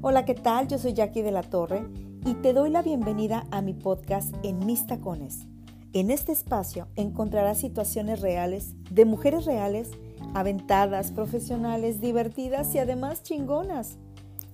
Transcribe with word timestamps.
Hola, 0.00 0.24
¿qué 0.24 0.34
tal? 0.34 0.68
Yo 0.68 0.78
soy 0.78 0.92
Jackie 0.92 1.22
de 1.22 1.32
la 1.32 1.42
Torre 1.42 1.84
y 2.24 2.34
te 2.34 2.52
doy 2.52 2.70
la 2.70 2.82
bienvenida 2.82 3.48
a 3.50 3.62
mi 3.62 3.74
podcast 3.74 4.32
En 4.44 4.64
mis 4.64 4.86
tacones. 4.86 5.48
En 5.92 6.12
este 6.12 6.30
espacio 6.30 6.86
encontrarás 6.94 7.58
situaciones 7.58 8.20
reales 8.20 8.76
de 8.92 9.04
mujeres 9.04 9.44
reales, 9.44 9.90
aventadas, 10.36 11.10
profesionales, 11.10 12.00
divertidas 12.00 12.72
y 12.76 12.78
además 12.78 13.24
chingonas. 13.24 13.98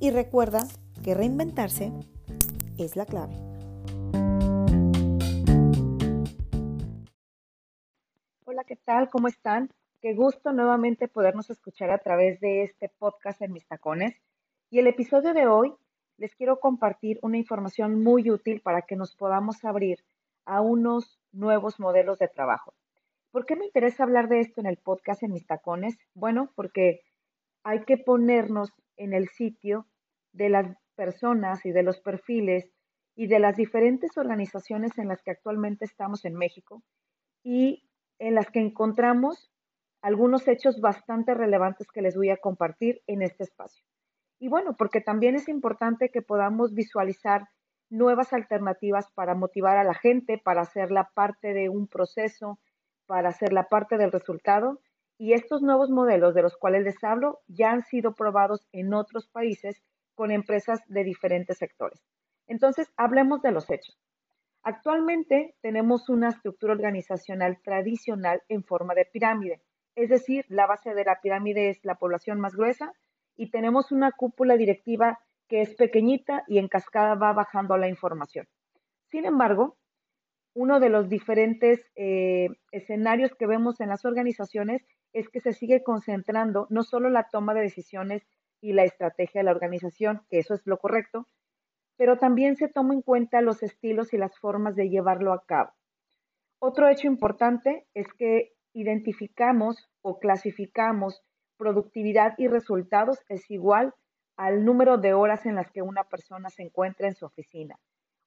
Y 0.00 0.12
recuerda 0.12 0.66
que 1.02 1.12
reinventarse 1.12 1.92
es 2.78 2.96
la 2.96 3.04
clave. 3.04 3.34
Hola, 8.46 8.64
¿qué 8.66 8.76
tal? 8.76 9.10
¿Cómo 9.10 9.28
están? 9.28 9.68
Qué 10.00 10.14
gusto 10.14 10.54
nuevamente 10.54 11.06
podernos 11.06 11.50
escuchar 11.50 11.90
a 11.90 11.98
través 11.98 12.40
de 12.40 12.62
este 12.62 12.88
podcast 12.88 13.42
en 13.42 13.52
mis 13.52 13.66
tacones. 13.66 14.14
Y 14.74 14.80
el 14.80 14.88
episodio 14.88 15.34
de 15.34 15.46
hoy 15.46 15.72
les 16.16 16.34
quiero 16.34 16.58
compartir 16.58 17.20
una 17.22 17.38
información 17.38 18.02
muy 18.02 18.28
útil 18.28 18.60
para 18.60 18.82
que 18.82 18.96
nos 18.96 19.14
podamos 19.14 19.64
abrir 19.64 20.00
a 20.46 20.62
unos 20.62 21.20
nuevos 21.30 21.78
modelos 21.78 22.18
de 22.18 22.26
trabajo. 22.26 22.74
¿Por 23.30 23.46
qué 23.46 23.54
me 23.54 23.66
interesa 23.66 24.02
hablar 24.02 24.28
de 24.28 24.40
esto 24.40 24.60
en 24.60 24.66
el 24.66 24.78
podcast 24.78 25.22
en 25.22 25.30
mis 25.30 25.46
tacones? 25.46 25.96
Bueno, 26.14 26.50
porque 26.56 27.02
hay 27.62 27.84
que 27.84 27.98
ponernos 27.98 28.72
en 28.96 29.14
el 29.14 29.28
sitio 29.28 29.86
de 30.32 30.48
las 30.48 30.76
personas 30.96 31.64
y 31.64 31.70
de 31.70 31.84
los 31.84 32.00
perfiles 32.00 32.68
y 33.14 33.28
de 33.28 33.38
las 33.38 33.56
diferentes 33.56 34.18
organizaciones 34.18 34.98
en 34.98 35.06
las 35.06 35.22
que 35.22 35.30
actualmente 35.30 35.84
estamos 35.84 36.24
en 36.24 36.34
México 36.34 36.82
y 37.44 37.88
en 38.18 38.34
las 38.34 38.50
que 38.50 38.58
encontramos 38.58 39.52
algunos 40.02 40.48
hechos 40.48 40.80
bastante 40.80 41.32
relevantes 41.32 41.86
que 41.92 42.02
les 42.02 42.16
voy 42.16 42.30
a 42.30 42.38
compartir 42.38 43.02
en 43.06 43.22
este 43.22 43.44
espacio. 43.44 43.84
Y 44.44 44.48
bueno, 44.48 44.76
porque 44.76 45.00
también 45.00 45.36
es 45.36 45.48
importante 45.48 46.10
que 46.10 46.20
podamos 46.20 46.74
visualizar 46.74 47.48
nuevas 47.88 48.34
alternativas 48.34 49.10
para 49.14 49.34
motivar 49.34 49.78
a 49.78 49.84
la 49.84 49.94
gente, 49.94 50.36
para 50.36 50.60
hacerla 50.60 51.12
parte 51.14 51.54
de 51.54 51.70
un 51.70 51.88
proceso, 51.88 52.58
para 53.06 53.30
hacerla 53.30 53.70
parte 53.70 53.96
del 53.96 54.12
resultado. 54.12 54.82
Y 55.16 55.32
estos 55.32 55.62
nuevos 55.62 55.88
modelos 55.88 56.34
de 56.34 56.42
los 56.42 56.58
cuales 56.58 56.84
les 56.84 57.02
hablo 57.02 57.40
ya 57.48 57.70
han 57.70 57.84
sido 57.84 58.14
probados 58.14 58.68
en 58.72 58.92
otros 58.92 59.26
países 59.28 59.82
con 60.14 60.30
empresas 60.30 60.82
de 60.88 61.04
diferentes 61.04 61.56
sectores. 61.56 62.04
Entonces, 62.46 62.92
hablemos 62.98 63.40
de 63.40 63.50
los 63.50 63.70
hechos. 63.70 63.98
Actualmente 64.62 65.54
tenemos 65.62 66.10
una 66.10 66.28
estructura 66.28 66.74
organizacional 66.74 67.62
tradicional 67.62 68.42
en 68.50 68.62
forma 68.62 68.94
de 68.94 69.06
pirámide, 69.06 69.62
es 69.94 70.10
decir, 70.10 70.44
la 70.48 70.66
base 70.66 70.92
de 70.92 71.04
la 71.04 71.22
pirámide 71.22 71.70
es 71.70 71.82
la 71.82 71.94
población 71.94 72.40
más 72.40 72.54
gruesa 72.54 72.92
y 73.36 73.50
tenemos 73.50 73.92
una 73.92 74.12
cúpula 74.12 74.56
directiva 74.56 75.20
que 75.48 75.60
es 75.60 75.74
pequeñita 75.74 76.44
y 76.48 76.58
en 76.58 76.68
cascada 76.68 77.14
va 77.14 77.32
bajando 77.32 77.76
la 77.76 77.88
información. 77.88 78.46
Sin 79.10 79.26
embargo, 79.26 79.76
uno 80.54 80.80
de 80.80 80.88
los 80.88 81.08
diferentes 81.08 81.80
eh, 81.96 82.48
escenarios 82.70 83.34
que 83.34 83.46
vemos 83.46 83.80
en 83.80 83.88
las 83.88 84.04
organizaciones 84.04 84.86
es 85.12 85.28
que 85.28 85.40
se 85.40 85.52
sigue 85.52 85.82
concentrando 85.82 86.66
no 86.70 86.82
solo 86.82 87.10
la 87.10 87.28
toma 87.28 87.54
de 87.54 87.62
decisiones 87.62 88.22
y 88.60 88.72
la 88.72 88.84
estrategia 88.84 89.40
de 89.40 89.44
la 89.44 89.50
organización, 89.50 90.22
que 90.30 90.38
eso 90.38 90.54
es 90.54 90.62
lo 90.64 90.78
correcto, 90.78 91.28
pero 91.96 92.18
también 92.18 92.56
se 92.56 92.68
toma 92.68 92.94
en 92.94 93.02
cuenta 93.02 93.40
los 93.40 93.62
estilos 93.62 94.12
y 94.12 94.16
las 94.16 94.38
formas 94.38 94.74
de 94.74 94.88
llevarlo 94.88 95.32
a 95.32 95.44
cabo. 95.44 95.70
Otro 96.58 96.88
hecho 96.88 97.06
importante 97.06 97.86
es 97.94 98.06
que 98.18 98.54
identificamos 98.72 99.88
o 100.02 100.18
clasificamos 100.18 101.22
productividad 101.56 102.34
y 102.38 102.48
resultados 102.48 103.18
es 103.28 103.50
igual 103.50 103.94
al 104.36 104.64
número 104.64 104.98
de 104.98 105.14
horas 105.14 105.46
en 105.46 105.54
las 105.54 105.70
que 105.70 105.82
una 105.82 106.04
persona 106.04 106.50
se 106.50 106.62
encuentra 106.62 107.08
en 107.08 107.14
su 107.14 107.26
oficina 107.26 107.78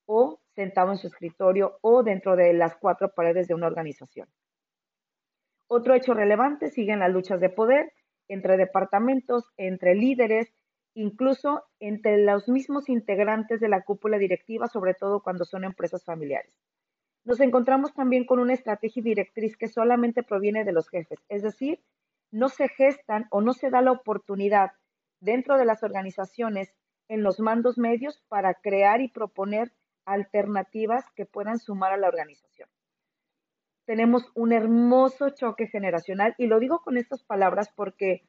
o 0.05 0.39
sentado 0.55 0.91
en 0.91 0.97
su 0.97 1.07
escritorio 1.07 1.77
o 1.81 2.01
dentro 2.03 2.35
de 2.35 2.53
las 2.53 2.75
cuatro 2.77 3.13
paredes 3.13 3.47
de 3.47 3.53
una 3.53 3.67
organización. 3.67 4.29
Otro 5.67 5.93
hecho 5.95 6.13
relevante 6.13 6.69
siguen 6.69 6.99
las 6.99 7.11
luchas 7.11 7.41
de 7.41 7.49
poder 7.49 7.91
entre 8.29 8.57
departamentos, 8.57 9.45
entre 9.57 9.95
líderes, 9.95 10.53
incluso 10.93 11.63
entre 11.79 12.17
los 12.17 12.47
mismos 12.47 12.89
integrantes 12.89 13.59
de 13.59 13.69
la 13.69 13.83
cúpula 13.83 14.17
directiva, 14.17 14.67
sobre 14.67 14.93
todo 14.93 15.21
cuando 15.21 15.45
son 15.45 15.63
empresas 15.63 16.03
familiares. 16.03 16.53
Nos 17.25 17.41
encontramos 17.41 17.93
también 17.93 18.25
con 18.25 18.39
una 18.39 18.53
estrategia 18.53 19.03
directriz 19.03 19.57
que 19.57 19.67
solamente 19.67 20.23
proviene 20.23 20.63
de 20.63 20.71
los 20.71 20.89
jefes, 20.89 21.19
es 21.27 21.43
decir, 21.43 21.81
no 22.31 22.49
se 22.49 22.67
gestan 22.69 23.27
o 23.31 23.41
no 23.41 23.53
se 23.53 23.69
da 23.69 23.81
la 23.81 23.91
oportunidad 23.91 24.71
dentro 25.19 25.57
de 25.57 25.65
las 25.65 25.83
organizaciones 25.83 26.73
en 27.07 27.23
los 27.23 27.39
mandos 27.39 27.77
medios 27.77 28.21
para 28.27 28.53
crear 28.53 29.01
y 29.01 29.09
proponer 29.09 29.71
alternativas 30.05 31.05
que 31.16 31.25
puedan 31.25 31.59
sumar 31.59 31.93
a 31.93 31.97
la 31.97 32.07
organización. 32.07 32.69
Tenemos 33.85 34.29
un 34.35 34.51
hermoso 34.51 35.29
choque 35.29 35.67
generacional 35.67 36.35
y 36.37 36.47
lo 36.47 36.59
digo 36.59 36.81
con 36.81 36.97
estas 36.97 37.23
palabras 37.23 37.69
porque 37.73 38.27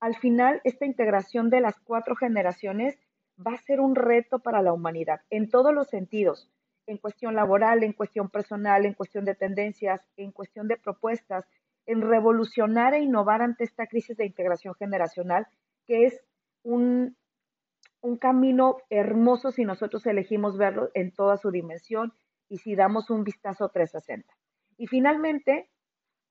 al 0.00 0.16
final 0.16 0.60
esta 0.64 0.84
integración 0.84 1.48
de 1.48 1.60
las 1.60 1.78
cuatro 1.80 2.16
generaciones 2.16 2.98
va 3.44 3.52
a 3.52 3.62
ser 3.62 3.80
un 3.80 3.94
reto 3.94 4.40
para 4.40 4.62
la 4.62 4.72
humanidad 4.72 5.20
en 5.30 5.48
todos 5.48 5.72
los 5.72 5.88
sentidos, 5.88 6.50
en 6.86 6.98
cuestión 6.98 7.34
laboral, 7.34 7.82
en 7.82 7.92
cuestión 7.92 8.28
personal, 8.28 8.84
en 8.84 8.94
cuestión 8.94 9.24
de 9.24 9.34
tendencias, 9.34 10.00
en 10.16 10.32
cuestión 10.32 10.68
de 10.68 10.76
propuestas, 10.76 11.44
en 11.86 12.02
revolucionar 12.02 12.94
e 12.94 13.00
innovar 13.00 13.42
ante 13.42 13.64
esta 13.64 13.86
crisis 13.86 14.16
de 14.16 14.26
integración 14.26 14.74
generacional, 14.74 15.46
que 15.86 16.04
es 16.06 16.20
un, 16.62 17.16
un 18.00 18.16
camino 18.18 18.78
hermoso 18.90 19.50
si 19.52 19.64
nosotros 19.64 20.04
elegimos 20.06 20.58
verlo 20.58 20.90
en 20.94 21.12
toda 21.12 21.36
su 21.36 21.50
dimensión 21.50 22.12
y 22.48 22.58
si 22.58 22.74
damos 22.74 23.10
un 23.10 23.24
vistazo 23.24 23.68
360. 23.68 24.32
Y 24.78 24.86
finalmente, 24.88 25.70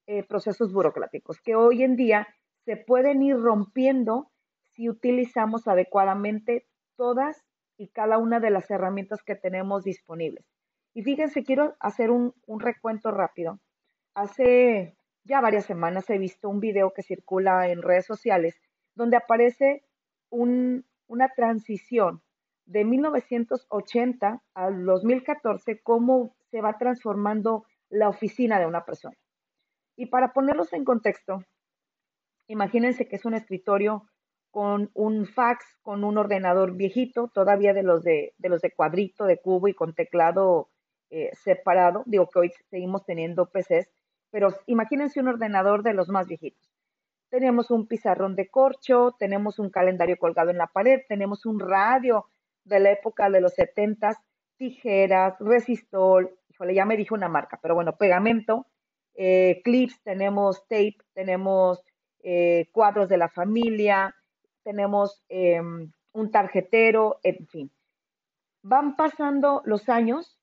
eh, 0.08 0.24
procesos 0.24 0.72
burocráticos, 0.72 1.40
que 1.42 1.56
hoy 1.56 1.84
en 1.84 1.96
día 1.96 2.28
se 2.66 2.78
pueden 2.78 3.24
ir 3.24 3.38
rompiendo 3.38 4.32
si 4.74 4.90
utilizamos 4.90 5.68
adecuadamente 5.68 6.68
todas 6.96 7.44
y 7.78 7.90
cada 7.90 8.18
una 8.18 8.40
de 8.40 8.52
las 8.52 8.70
herramientas 8.70 9.24
que 9.24 9.36
tenemos 9.36 9.84
disponibles. 9.84 10.46
Y 10.94 11.04
fíjense, 11.04 11.44
quiero 11.44 11.76
hacer 11.80 12.12
un, 12.12 12.34
un 12.46 12.60
recuento 12.60 13.12
rápido. 13.12 13.60
Hace 14.14 14.95
ya 15.26 15.42
varias 15.42 15.66
semanas 15.66 16.10
he 16.10 16.18
visto 16.18 16.48
un 16.50 16.60
video 16.60 16.94
que 16.94 17.04
circula 17.04 17.68
en 17.70 17.82
redes 17.82 18.06
sociales 18.06 18.62
donde 18.96 19.18
aparece 19.18 19.84
una 20.30 21.30
transición 21.36 22.22
de 22.66 22.84
1980 22.86 24.42
al 24.54 24.86
2014, 24.86 25.82
cómo 25.82 26.36
se 26.50 26.62
va 26.62 26.78
transformando 26.78 27.66
la 27.90 28.10
oficina 28.10 28.60
de 28.60 28.66
una 28.66 28.86
persona. 28.86 29.16
Y 29.96 30.08
para 30.08 30.34
ponerlos 30.34 30.74
en 30.74 30.84
contexto, 30.84 31.44
imagínense 32.48 33.08
que 33.08 33.16
es 33.16 33.26
un 33.26 33.34
escritorio 33.34 34.08
con 34.52 34.90
un 34.94 35.26
fax, 35.26 35.66
con 35.82 36.04
un 36.04 36.18
ordenador 36.18 36.76
viejito, 36.76 37.30
todavía 37.34 37.74
de 37.74 37.84
los 37.84 38.04
de, 38.04 38.34
los 38.40 38.62
de 38.62 38.72
cuadrito, 38.72 39.26
de 39.26 39.40
cubo 39.40 39.68
y 39.68 39.74
con 39.74 39.94
teclado 39.94 40.70
eh, 41.10 41.30
separado. 41.34 42.04
Digo 42.06 42.30
que 42.30 42.40
hoy 42.40 42.52
seguimos 42.70 43.06
teniendo 43.06 43.50
PCs, 43.50 43.92
pero 44.36 44.50
imagínense 44.66 45.22
un 45.22 45.30
ordenador 45.30 45.82
de 45.82 45.94
los 45.94 46.10
más 46.10 46.28
viejitos. 46.28 46.70
Tenemos 47.30 47.72
un 47.72 47.88
pizarrón 47.88 48.36
de 48.36 48.50
corcho, 48.50 49.16
tenemos 49.18 49.60
un 49.60 49.70
calendario 49.70 50.18
colgado 50.18 50.50
en 50.50 50.58
la 50.58 50.68
pared, 50.68 51.00
tenemos 51.08 51.46
un 51.46 51.58
radio 51.58 52.26
de 52.66 52.82
la 52.82 52.92
época 52.92 53.30
de 53.30 53.40
los 53.40 53.54
setentas, 53.54 54.18
tijeras, 54.58 55.36
resistol, 55.40 56.38
híjole, 56.50 56.76
ya 56.76 56.84
me 56.84 56.98
dijo 56.98 57.16
una 57.16 57.30
marca, 57.30 57.58
pero 57.62 57.76
bueno, 57.76 57.96
pegamento, 57.96 58.68
eh, 59.14 59.62
clips, 59.64 60.02
tenemos 60.04 60.68
tape, 60.68 60.98
tenemos 61.14 61.82
eh, 62.22 62.68
cuadros 62.74 63.08
de 63.08 63.18
la 63.18 63.30
familia, 63.30 64.14
tenemos 64.64 65.24
em, 65.30 65.94
un 66.12 66.30
tarjetero, 66.30 67.22
en 67.24 67.48
fin. 67.48 67.72
Van 68.64 68.98
pasando 68.98 69.62
los 69.64 69.88
años 69.88 70.35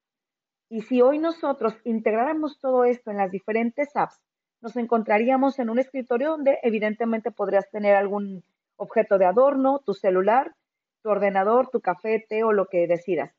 y 0.72 0.80
si 0.80 1.02
hoy 1.02 1.18
nosotros 1.18 1.74
integráramos 1.84 2.58
todo 2.58 2.86
esto 2.86 3.10
en 3.10 3.18
las 3.18 3.30
diferentes 3.30 3.94
apps, 3.94 4.18
nos 4.62 4.74
encontraríamos 4.78 5.58
en 5.58 5.68
un 5.68 5.78
escritorio 5.78 6.30
donde 6.30 6.60
evidentemente 6.62 7.30
podrías 7.30 7.70
tener 7.70 7.94
algún 7.94 8.42
objeto 8.76 9.18
de 9.18 9.26
adorno, 9.26 9.80
tu 9.84 9.92
celular, 9.92 10.54
tu 11.02 11.10
ordenador, 11.10 11.68
tu 11.68 11.82
café, 11.82 12.24
té 12.26 12.42
o 12.42 12.52
lo 12.52 12.68
que 12.68 12.86
decidas. 12.86 13.34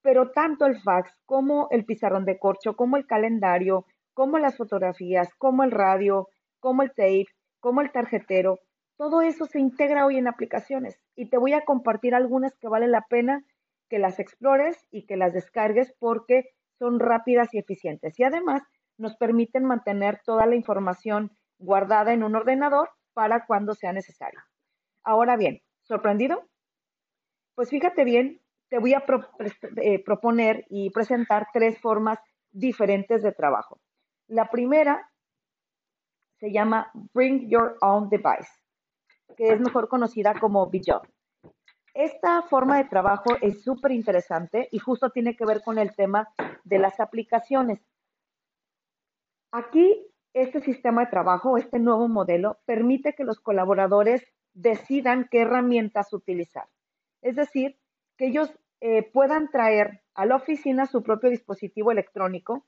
Pero 0.00 0.30
tanto 0.30 0.66
el 0.66 0.80
fax 0.80 1.10
como 1.26 1.66
el 1.72 1.84
pizarrón 1.84 2.24
de 2.24 2.38
corcho, 2.38 2.76
como 2.76 2.96
el 2.96 3.08
calendario, 3.08 3.84
como 4.14 4.38
las 4.38 4.56
fotografías, 4.56 5.34
como 5.38 5.64
el 5.64 5.72
radio, 5.72 6.28
como 6.60 6.84
el 6.84 6.90
tape, 6.90 7.26
como 7.58 7.80
el 7.80 7.90
tarjetero, 7.90 8.60
todo 8.96 9.22
eso 9.22 9.46
se 9.46 9.58
integra 9.58 10.06
hoy 10.06 10.18
en 10.18 10.28
aplicaciones 10.28 11.00
y 11.16 11.30
te 11.30 11.36
voy 11.36 11.54
a 11.54 11.64
compartir 11.64 12.14
algunas 12.14 12.56
que 12.58 12.68
vale 12.68 12.86
la 12.86 13.04
pena 13.10 13.44
que 13.88 13.98
las 13.98 14.18
explores 14.18 14.86
y 14.90 15.06
que 15.06 15.16
las 15.16 15.32
descargues 15.32 15.94
porque 15.98 16.50
son 16.78 17.00
rápidas 17.00 17.52
y 17.54 17.58
eficientes. 17.58 18.18
Y 18.18 18.24
además 18.24 18.62
nos 18.96 19.16
permiten 19.16 19.64
mantener 19.64 20.20
toda 20.24 20.46
la 20.46 20.54
información 20.54 21.36
guardada 21.58 22.12
en 22.12 22.22
un 22.22 22.36
ordenador 22.36 22.90
para 23.14 23.46
cuando 23.46 23.74
sea 23.74 23.92
necesario. 23.92 24.40
Ahora 25.02 25.36
bien, 25.36 25.60
¿sorprendido? 25.82 26.48
Pues 27.54 27.70
fíjate 27.70 28.04
bien, 28.04 28.40
te 28.68 28.78
voy 28.78 28.94
a 28.94 29.04
eh, 29.82 30.04
proponer 30.04 30.64
y 30.68 30.90
presentar 30.90 31.48
tres 31.52 31.80
formas 31.80 32.18
diferentes 32.50 33.22
de 33.22 33.32
trabajo. 33.32 33.80
La 34.28 34.50
primera 34.50 35.10
se 36.38 36.52
llama 36.52 36.90
Bring 37.14 37.48
Your 37.48 37.76
Own 37.80 38.08
Device, 38.08 38.50
que 39.36 39.48
es 39.48 39.60
mejor 39.60 39.88
conocida 39.88 40.38
como 40.38 40.68
Beyond. 40.70 41.08
Esta 41.98 42.42
forma 42.42 42.76
de 42.76 42.84
trabajo 42.84 43.30
es 43.40 43.64
súper 43.64 43.90
interesante 43.90 44.68
y 44.70 44.78
justo 44.78 45.10
tiene 45.10 45.34
que 45.34 45.44
ver 45.44 45.62
con 45.64 45.78
el 45.78 45.96
tema 45.96 46.28
de 46.62 46.78
las 46.78 47.00
aplicaciones. 47.00 47.80
Aquí, 49.50 50.06
este 50.32 50.60
sistema 50.60 51.04
de 51.04 51.10
trabajo, 51.10 51.58
este 51.58 51.80
nuevo 51.80 52.06
modelo, 52.06 52.60
permite 52.66 53.16
que 53.16 53.24
los 53.24 53.40
colaboradores 53.40 54.22
decidan 54.54 55.26
qué 55.28 55.40
herramientas 55.40 56.12
utilizar. 56.12 56.68
Es 57.20 57.34
decir, 57.34 57.80
que 58.16 58.26
ellos 58.28 58.52
eh, 58.80 59.02
puedan 59.02 59.50
traer 59.50 60.04
a 60.14 60.24
la 60.24 60.36
oficina 60.36 60.86
su 60.86 61.02
propio 61.02 61.30
dispositivo 61.30 61.90
electrónico 61.90 62.64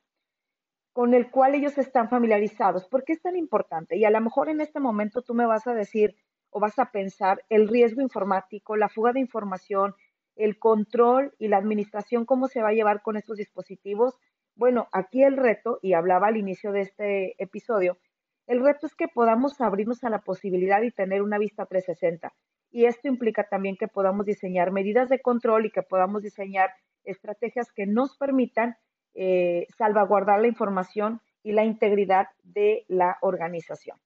con 0.93 1.15
el 1.15 1.31
cual 1.31 1.55
ellos 1.55 1.79
están 1.79 2.09
familiarizados. 2.09 2.89
¿Por 2.89 3.05
qué 3.05 3.13
es 3.13 3.23
tan 3.23 3.37
importante? 3.37 3.97
Y 3.97 4.05
a 4.05 4.11
lo 4.11 4.21
mejor 4.21 4.49
en 4.49 4.61
este 4.61 4.81
momento 4.81 5.23
tú 5.23 5.35
me 5.35 5.47
vas 5.47 5.69
a 5.69 5.75
decir 5.75 6.17
o 6.51 6.61
vas 6.61 6.79
a 6.79 6.91
pensar 6.91 7.43
el 7.49 7.69
riesgo 7.69 8.01
informático, 8.03 8.77
la 8.77 8.89
fuga 8.89 9.13
de 9.13 9.21
información, 9.21 9.95
el 10.37 10.59
control 10.59 11.35
y 11.39 11.49
la 11.49 11.59
administración, 11.59 12.25
cómo 12.25 12.49
se 12.49 12.63
va 12.63 12.69
a 12.69 12.73
llevar 12.73 13.03
con 13.03 13.17
estos 13.17 13.37
dispositivos. 13.37 14.17
Bueno, 14.55 14.89
aquí 14.93 15.23
el 15.23 15.37
reto, 15.37 15.79
y 15.83 15.93
hablaba 15.93 16.29
al 16.29 16.37
inicio 16.37 16.73
de 16.73 16.81
este 16.83 17.43
episodio, 17.43 17.99
el 18.47 18.65
reto 18.65 18.87
es 18.87 18.95
que 18.95 19.07
podamos 19.07 19.61
abrirnos 19.61 20.03
a 20.03 20.11
la 20.11 20.23
posibilidad 20.23 20.83
y 20.83 20.91
tener 20.91 21.23
una 21.23 21.39
vista 21.39 21.67
360. 21.67 22.33
Y 22.73 22.87
esto 22.87 23.09
implica 23.09 23.45
también 23.49 23.77
que 23.77 23.89
podamos 23.89 24.27
diseñar 24.27 24.73
medidas 24.73 25.09
de 25.09 25.21
control 25.21 25.67
y 25.67 25.71
que 25.71 25.83
podamos 25.83 26.23
diseñar 26.23 26.71
estrategias 27.05 27.73
que 27.73 27.87
nos 27.87 28.17
permitan 28.17 28.77
eh, 29.15 29.67
salvaguardar 29.77 30.41
la 30.41 30.49
información 30.49 31.21
y 31.43 31.53
la 31.53 31.65
integridad 31.65 32.29
de 32.43 32.85
la 32.89 33.19
organización. 33.23 33.99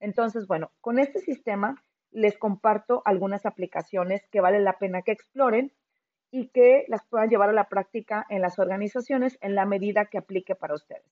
Entonces, 0.00 0.46
bueno, 0.46 0.70
con 0.80 0.98
este 0.98 1.20
sistema 1.20 1.82
les 2.12 2.36
comparto 2.36 3.02
algunas 3.04 3.46
aplicaciones 3.46 4.26
que 4.30 4.40
vale 4.40 4.60
la 4.60 4.78
pena 4.78 5.02
que 5.02 5.12
exploren 5.12 5.72
y 6.30 6.48
que 6.48 6.84
las 6.88 7.04
puedan 7.06 7.28
llevar 7.28 7.48
a 7.50 7.54
la 7.54 7.68
práctica 7.68 8.26
en 8.28 8.42
las 8.42 8.58
organizaciones 8.58 9.38
en 9.40 9.54
la 9.54 9.66
medida 9.66 10.06
que 10.06 10.18
aplique 10.18 10.54
para 10.54 10.74
ustedes. 10.74 11.10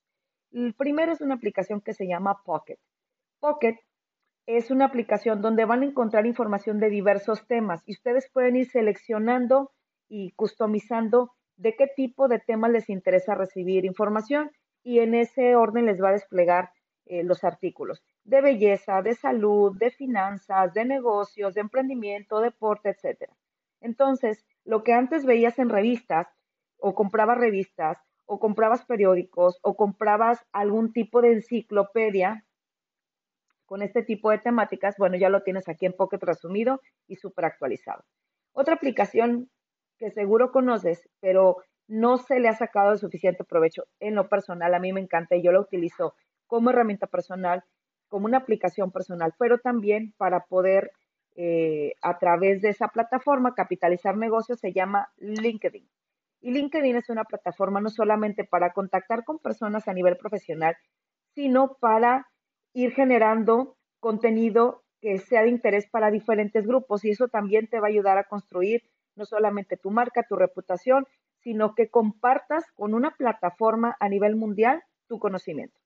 El 0.53 0.75
primero 0.75 1.13
es 1.13 1.21
una 1.21 1.35
aplicación 1.35 1.81
que 1.81 1.93
se 1.93 2.07
llama 2.07 2.43
Pocket. 2.45 2.79
Pocket 3.41 3.79
es 4.47 4.71
una 4.71 4.87
aplicación 4.87 5.43
donde 5.43 5.65
van 5.65 5.83
a 5.83 5.87
encontrar 5.87 6.27
información 6.27 6.81
de 6.81 6.89
diversos 6.89 7.47
temas 7.47 7.83
y 7.87 7.93
ustedes 7.93 8.31
pueden 8.33 8.57
ir 8.57 8.71
seleccionando 8.71 9.73
y 10.09 10.33
customizando 10.33 11.33
de 11.57 11.77
qué 11.77 11.87
tipo 11.87 12.29
de 12.29 12.39
temas 12.39 12.71
les 12.71 12.89
interesa 12.89 13.35
recibir 13.35 13.85
información 13.85 14.51
y 14.83 15.01
en 15.01 15.15
ese 15.15 15.55
orden 15.55 15.87
les 15.87 16.03
va 16.03 16.11
a 16.11 16.13
desplegar 16.13 16.71
eh, 17.05 17.25
los 17.25 17.45
artículos 17.45 18.03
de 18.29 18.43
belleza, 18.43 19.01
de 19.01 19.15
salud, 19.15 19.75
de 19.79 19.91
finanzas, 19.91 20.75
de 20.75 20.85
negocios, 20.85 21.55
de 21.55 21.63
emprendimiento, 21.63 22.41
deporte, 22.41 22.91
etc. 22.91 23.31
Entonces, 23.81 24.45
lo 24.67 24.83
que 24.85 24.93
antes 24.93 25.25
veías 25.25 25.59
en 25.59 25.71
revistas 25.71 26.29
o 26.77 26.95
comprabas 26.95 27.39
revistas 27.39 27.99
o 28.27 28.39
comprabas 28.39 28.85
periódicos 28.85 29.59
o 29.63 29.77
comprabas 29.77 30.45
algún 30.53 30.93
tipo 30.93 31.23
de 31.23 31.33
enciclopedia 31.33 32.45
con 33.65 33.81
este 33.81 34.03
tipo 34.03 34.31
de 34.31 34.39
temáticas, 34.39 34.97
bueno, 34.99 35.17
ya 35.17 35.31
lo 35.31 35.43
tienes 35.43 35.67
aquí 35.67 35.87
en 35.87 35.95
Pocket 35.95 36.19
resumido 36.21 36.83
y 37.07 37.17
súper 37.17 37.47
actualizado. 37.47 38.05
Otra 38.53 38.75
aplicación 38.75 39.51
que 39.97 40.11
seguro 40.11 40.53
conoces, 40.53 41.09
pero 41.21 41.57
no 41.87 42.19
se 42.19 42.41
le 42.41 42.49
ha 42.49 42.55
sacado 42.55 42.93
el 42.93 42.99
suficiente 42.99 43.43
provecho 43.45 43.85
en 44.01 44.15
lo 44.15 44.29
personal, 44.29 44.75
a 44.75 44.79
mí 44.79 44.93
me 44.93 45.01
encanta 45.01 45.35
y 45.35 45.43
yo 45.43 45.51
la 45.51 45.61
utilizo 45.61 46.15
como 46.47 46.71
herramienta 46.71 47.07
personal, 47.07 47.65
como 48.09 48.27
una 48.27 48.39
aplicación 48.39 48.91
personal, 48.91 49.35
pero 49.39 49.59
también 49.59 50.15
para 50.17 50.45
poder 50.47 50.93
eh, 51.37 51.95
a 52.03 52.19
través 52.19 52.63
de 52.63 52.71
esa 52.71 52.89
plataforma 52.89 53.55
capitalizar 53.55 54.17
negocios 54.17 54.59
se 54.59 54.73
llama 54.73 55.09
LinkedIn. 55.19 55.89
Y 56.41 56.51
LinkedIn 56.51 56.97
es 56.97 57.11
una 57.11 57.25
plataforma 57.25 57.81
no 57.81 57.91
solamente 57.91 58.45
para 58.45 58.73
contactar 58.73 59.25
con 59.25 59.39
personas 59.39 59.89
a 59.89 59.93
nivel 59.93 60.17
profesional, 60.17 60.77
sino 61.35 61.77
para 61.81 62.27
ir 62.73 62.93
generando 62.93 63.77
contenido 64.01 64.83
que 65.01 65.19
sea 65.19 65.43
de 65.43 65.51
interés 65.51 65.89
para 65.89 66.11
diferentes 66.11 66.67
grupos 66.67 67.05
y 67.05 67.11
eso 67.11 67.29
también 67.29 67.69
te 67.69 67.81
va 67.81 67.87
a 67.87 67.91
ayudar 67.91 68.19
a 68.19 68.25
construir 68.25 68.83
no 69.15 69.25
solamente 69.25 69.77
tu 69.77 69.91
marca, 69.91 70.27
tu 70.29 70.37
reputación, 70.37 71.07
sino 71.41 71.75
que 71.75 71.89
compartas 71.89 72.65
con 72.75 72.95
una 72.95 73.13
plataforma 73.13 73.97
a 74.01 74.09
nivel 74.09 74.37
mundial 74.37 74.83
tu 75.07 75.19
conocimiento. 75.19 75.79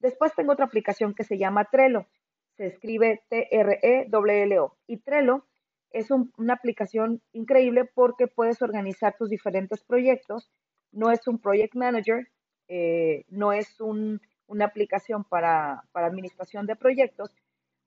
Después 0.00 0.34
tengo 0.34 0.52
otra 0.52 0.66
aplicación 0.66 1.14
que 1.14 1.24
se 1.24 1.38
llama 1.38 1.64
Trello. 1.64 2.06
Se 2.56 2.66
escribe 2.66 3.22
T-R-E-L-L-O. 3.28 4.76
Y 4.86 4.98
Trello 4.98 5.44
es 5.90 6.10
una 6.10 6.54
aplicación 6.54 7.22
increíble 7.32 7.84
porque 7.84 8.26
puedes 8.26 8.62
organizar 8.62 9.16
tus 9.16 9.30
diferentes 9.30 9.82
proyectos. 9.82 10.50
No 10.92 11.10
es 11.10 11.26
un 11.26 11.38
project 11.38 11.74
manager, 11.74 12.28
eh, 12.68 13.24
no 13.28 13.52
es 13.52 13.80
un 13.80 14.20
una 14.48 14.66
aplicación 14.66 15.24
para, 15.24 15.84
administración 15.92 16.66
de 16.66 16.76
proyectos, 16.76 17.30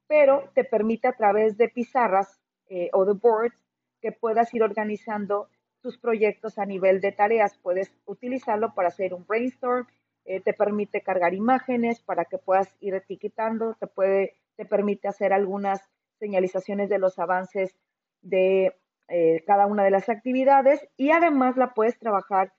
pero 0.07 0.49
te 0.53 0.63
permite 0.63 1.07
a 1.07 1.13
través 1.13 1.57
de 1.57 1.69
pizarras 1.69 2.39
eh, 2.67 2.89
o 2.93 3.05
de 3.05 3.13
boards 3.13 3.55
que 4.01 4.11
puedas 4.11 4.53
ir 4.53 4.63
organizando 4.63 5.49
tus 5.81 5.97
proyectos 5.97 6.57
a 6.57 6.65
nivel 6.65 6.99
de 7.01 7.11
tareas. 7.11 7.57
Puedes 7.57 7.93
utilizarlo 8.05 8.73
para 8.73 8.89
hacer 8.89 9.13
un 9.13 9.25
brainstorm, 9.25 9.87
eh, 10.25 10.41
te 10.41 10.53
permite 10.53 11.01
cargar 11.01 11.33
imágenes 11.33 12.01
para 12.01 12.25
que 12.25 12.37
puedas 12.37 12.75
ir 12.79 12.93
etiquetando, 12.93 13.75
te, 13.79 13.87
puede, 13.87 14.35
te 14.55 14.65
permite 14.65 15.07
hacer 15.07 15.33
algunas 15.33 15.81
señalizaciones 16.19 16.89
de 16.89 16.99
los 16.99 17.19
avances 17.19 17.75
de 18.21 18.75
eh, 19.07 19.43
cada 19.47 19.65
una 19.65 19.83
de 19.83 19.91
las 19.91 20.09
actividades 20.09 20.87
y 20.97 21.11
además 21.11 21.57
la 21.57 21.73
puedes 21.73 21.97
trabajar 21.97 22.53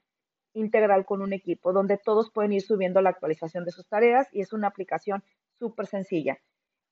integral 0.53 1.05
con 1.05 1.23
un 1.23 1.33
equipo 1.33 1.73
donde 1.73 1.97
todos 1.97 2.33
pueden 2.33 2.53
ir 2.53 2.63
subiendo 2.63 3.01
la 3.01 3.11
actualización 3.11 3.65
de 3.65 3.71
sus 3.71 3.87
tareas 3.87 4.29
y 4.33 4.41
es 4.41 4.53
una 4.53 4.69
aplicación 4.69 5.23
súper 5.59 5.87
sencilla. 5.87 6.39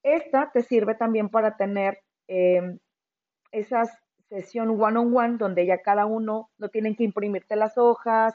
Esta 0.03 0.51
te 0.53 0.63
sirve 0.63 0.95
también 0.95 1.29
para 1.29 1.57
tener 1.57 1.99
eh, 2.29 2.79
esas 3.51 3.91
sesión 4.29 4.71
one-on-one 4.81 5.39
donde 5.39 5.67
ya 5.67 5.79
cada 5.79 6.07
uno 6.07 6.51
no 6.59 6.69
tienen 6.69 6.95
que 6.95 7.05
imprimirte 7.05 7.57
las 7.57 7.79
hojas, 7.79 8.35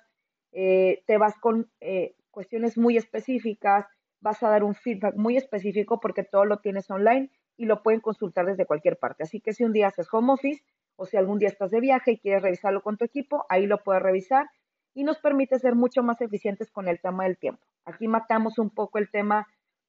eh, 0.52 1.04
te 1.06 1.18
vas 1.18 1.36
con 1.40 1.70
eh, 1.82 2.16
cuestiones 2.34 2.78
muy 2.78 2.98
específicas, 2.98 3.86
vas 4.20 4.44
a 4.44 4.50
dar 4.50 4.64
un 4.64 4.76
feedback 4.76 5.16
muy 5.16 5.38
específico 5.38 6.00
porque 6.00 6.24
todo 6.24 6.44
lo 6.44 6.58
tienes 6.58 6.90
online 6.90 7.30
y 7.56 7.66
lo 7.66 7.84
pueden 7.84 8.02
consultar 8.02 8.46
desde 8.46 8.66
cualquier 8.66 8.98
parte. 8.98 9.24
Así 9.24 9.40
que 9.40 9.54
si 9.54 9.64
un 9.64 9.72
día 9.72 9.88
haces 9.88 10.08
home 10.12 10.34
office 10.34 10.64
o 10.96 11.06
si 11.06 11.16
algún 11.16 11.40
día 11.40 11.50
estás 11.50 11.72
de 11.72 11.80
viaje 11.80 12.14
y 12.14 12.20
quieres 12.20 12.42
revisarlo 12.42 12.82
con 12.82 12.98
tu 12.98 13.06
equipo, 13.06 13.46
ahí 13.50 13.68
lo 13.68 13.84
puedes 13.84 14.02
revisar 14.02 14.50
y 14.94 15.04
nos 15.04 15.20
permite 15.20 15.60
ser 15.60 15.76
mucho 15.76 16.04
más 16.04 16.20
eficientes 16.22 16.72
con 16.72 16.88
el 16.88 17.00
tema 17.00 17.24
del 17.24 17.38
tiempo. 17.38 17.66
Aquí 17.86 18.08
matamos 18.08 18.58
un 18.60 18.70
poco 18.70 18.98
el 18.98 19.10
tema 19.10 19.48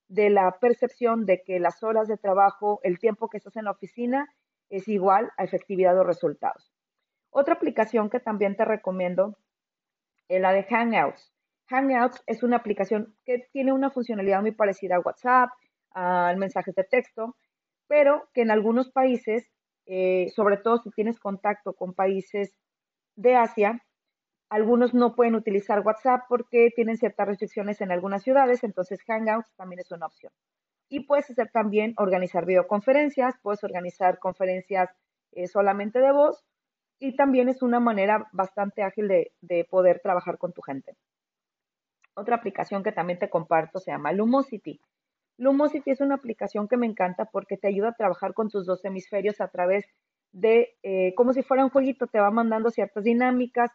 de 0.08 0.30
la 0.30 0.58
percepción 0.60 1.26
de 1.26 1.42
que 1.42 1.58
las 1.60 1.82
horas 1.82 2.08
de 2.08 2.16
trabajo, 2.16 2.80
el 2.82 2.98
tiempo 2.98 3.28
que 3.28 3.38
estás 3.38 3.56
en 3.56 3.64
la 3.64 3.70
oficina 3.70 4.28
es 4.68 4.88
igual 4.88 5.32
a 5.36 5.44
efectividad 5.44 5.98
o 5.98 6.04
resultados. 6.04 6.72
Otra 7.30 7.54
aplicación 7.54 8.10
que 8.10 8.20
también 8.20 8.56
te 8.56 8.64
recomiendo 8.64 9.38
es 10.28 10.40
la 10.40 10.52
de 10.52 10.64
Hangouts. 10.64 11.33
Hangouts 11.68 12.22
es 12.26 12.42
una 12.42 12.56
aplicación 12.56 13.14
que 13.24 13.46
tiene 13.52 13.72
una 13.72 13.90
funcionalidad 13.90 14.40
muy 14.42 14.52
parecida 14.52 14.96
a 14.96 15.00
WhatsApp, 15.00 15.50
al 15.90 16.36
mensaje 16.36 16.72
de 16.76 16.84
texto, 16.84 17.36
pero 17.86 18.28
que 18.34 18.42
en 18.42 18.50
algunos 18.50 18.90
países, 18.90 19.50
eh, 19.86 20.28
sobre 20.34 20.56
todo 20.56 20.78
si 20.78 20.90
tienes 20.90 21.18
contacto 21.18 21.72
con 21.74 21.94
países 21.94 22.58
de 23.16 23.36
Asia, 23.36 23.82
algunos 24.48 24.94
no 24.94 25.14
pueden 25.14 25.34
utilizar 25.34 25.80
WhatsApp 25.80 26.22
porque 26.28 26.70
tienen 26.74 26.96
ciertas 26.96 27.26
restricciones 27.26 27.80
en 27.80 27.90
algunas 27.90 28.22
ciudades, 28.22 28.62
entonces 28.62 29.02
Hangouts 29.02 29.52
también 29.56 29.80
es 29.80 29.90
una 29.90 30.06
opción. 30.06 30.32
Y 30.88 31.06
puedes 31.06 31.30
hacer 31.30 31.50
también 31.50 31.94
organizar 31.96 32.44
videoconferencias, 32.44 33.34
puedes 33.42 33.64
organizar 33.64 34.18
conferencias 34.18 34.90
eh, 35.32 35.48
solamente 35.48 35.98
de 35.98 36.12
voz 36.12 36.44
y 36.98 37.16
también 37.16 37.48
es 37.48 37.62
una 37.62 37.80
manera 37.80 38.28
bastante 38.32 38.82
ágil 38.82 39.08
de, 39.08 39.66
poder 39.68 40.00
trabajar 40.00 40.38
con 40.38 40.52
tu 40.52 40.62
gente. 40.62 40.96
Otra 42.14 42.36
aplicación 42.36 42.82
que 42.82 42.92
también 42.92 43.18
te 43.18 43.28
comparto 43.28 43.78
se 43.78 43.90
llama 43.90 44.12
Lumosity. 44.12 44.80
Lumosity 45.36 45.90
es 45.90 46.00
una 46.00 46.14
aplicación 46.14 46.68
que 46.68 46.76
me 46.76 46.86
encanta 46.86 47.24
porque 47.26 47.56
te 47.56 47.68
ayuda 47.68 47.88
a 47.88 47.96
trabajar 47.96 48.34
con 48.34 48.48
tus 48.48 48.66
dos 48.66 48.84
hemisferios 48.84 49.40
a 49.40 49.48
través 49.48 49.84
de, 50.32 50.76
eh, 50.82 51.14
como 51.16 51.32
si 51.32 51.42
fuera 51.42 51.64
un 51.64 51.70
jueguito, 51.70 52.06
te 52.06 52.20
va 52.20 52.30
mandando 52.30 52.70
ciertas 52.70 53.04
dinámicas, 53.04 53.70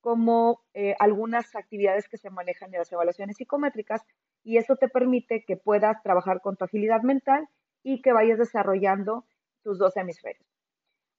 como 0.00 0.62
eh, 0.74 0.94
algunas 0.98 1.54
actividades 1.54 2.08
que 2.08 2.16
se 2.16 2.30
manejan 2.30 2.72
en 2.72 2.78
las 2.78 2.92
evaluaciones 2.92 3.36
psicométricas 3.36 4.02
y 4.42 4.56
eso 4.56 4.76
te 4.76 4.88
permite 4.88 5.44
que 5.44 5.56
puedas 5.56 6.02
trabajar 6.02 6.40
con 6.40 6.56
tu 6.56 6.64
agilidad 6.64 7.02
mental 7.02 7.48
y 7.82 8.00
que 8.00 8.12
vayas 8.12 8.38
desarrollando 8.38 9.26
tus 9.62 9.78
dos 9.78 9.96
hemisferios. 9.96 10.46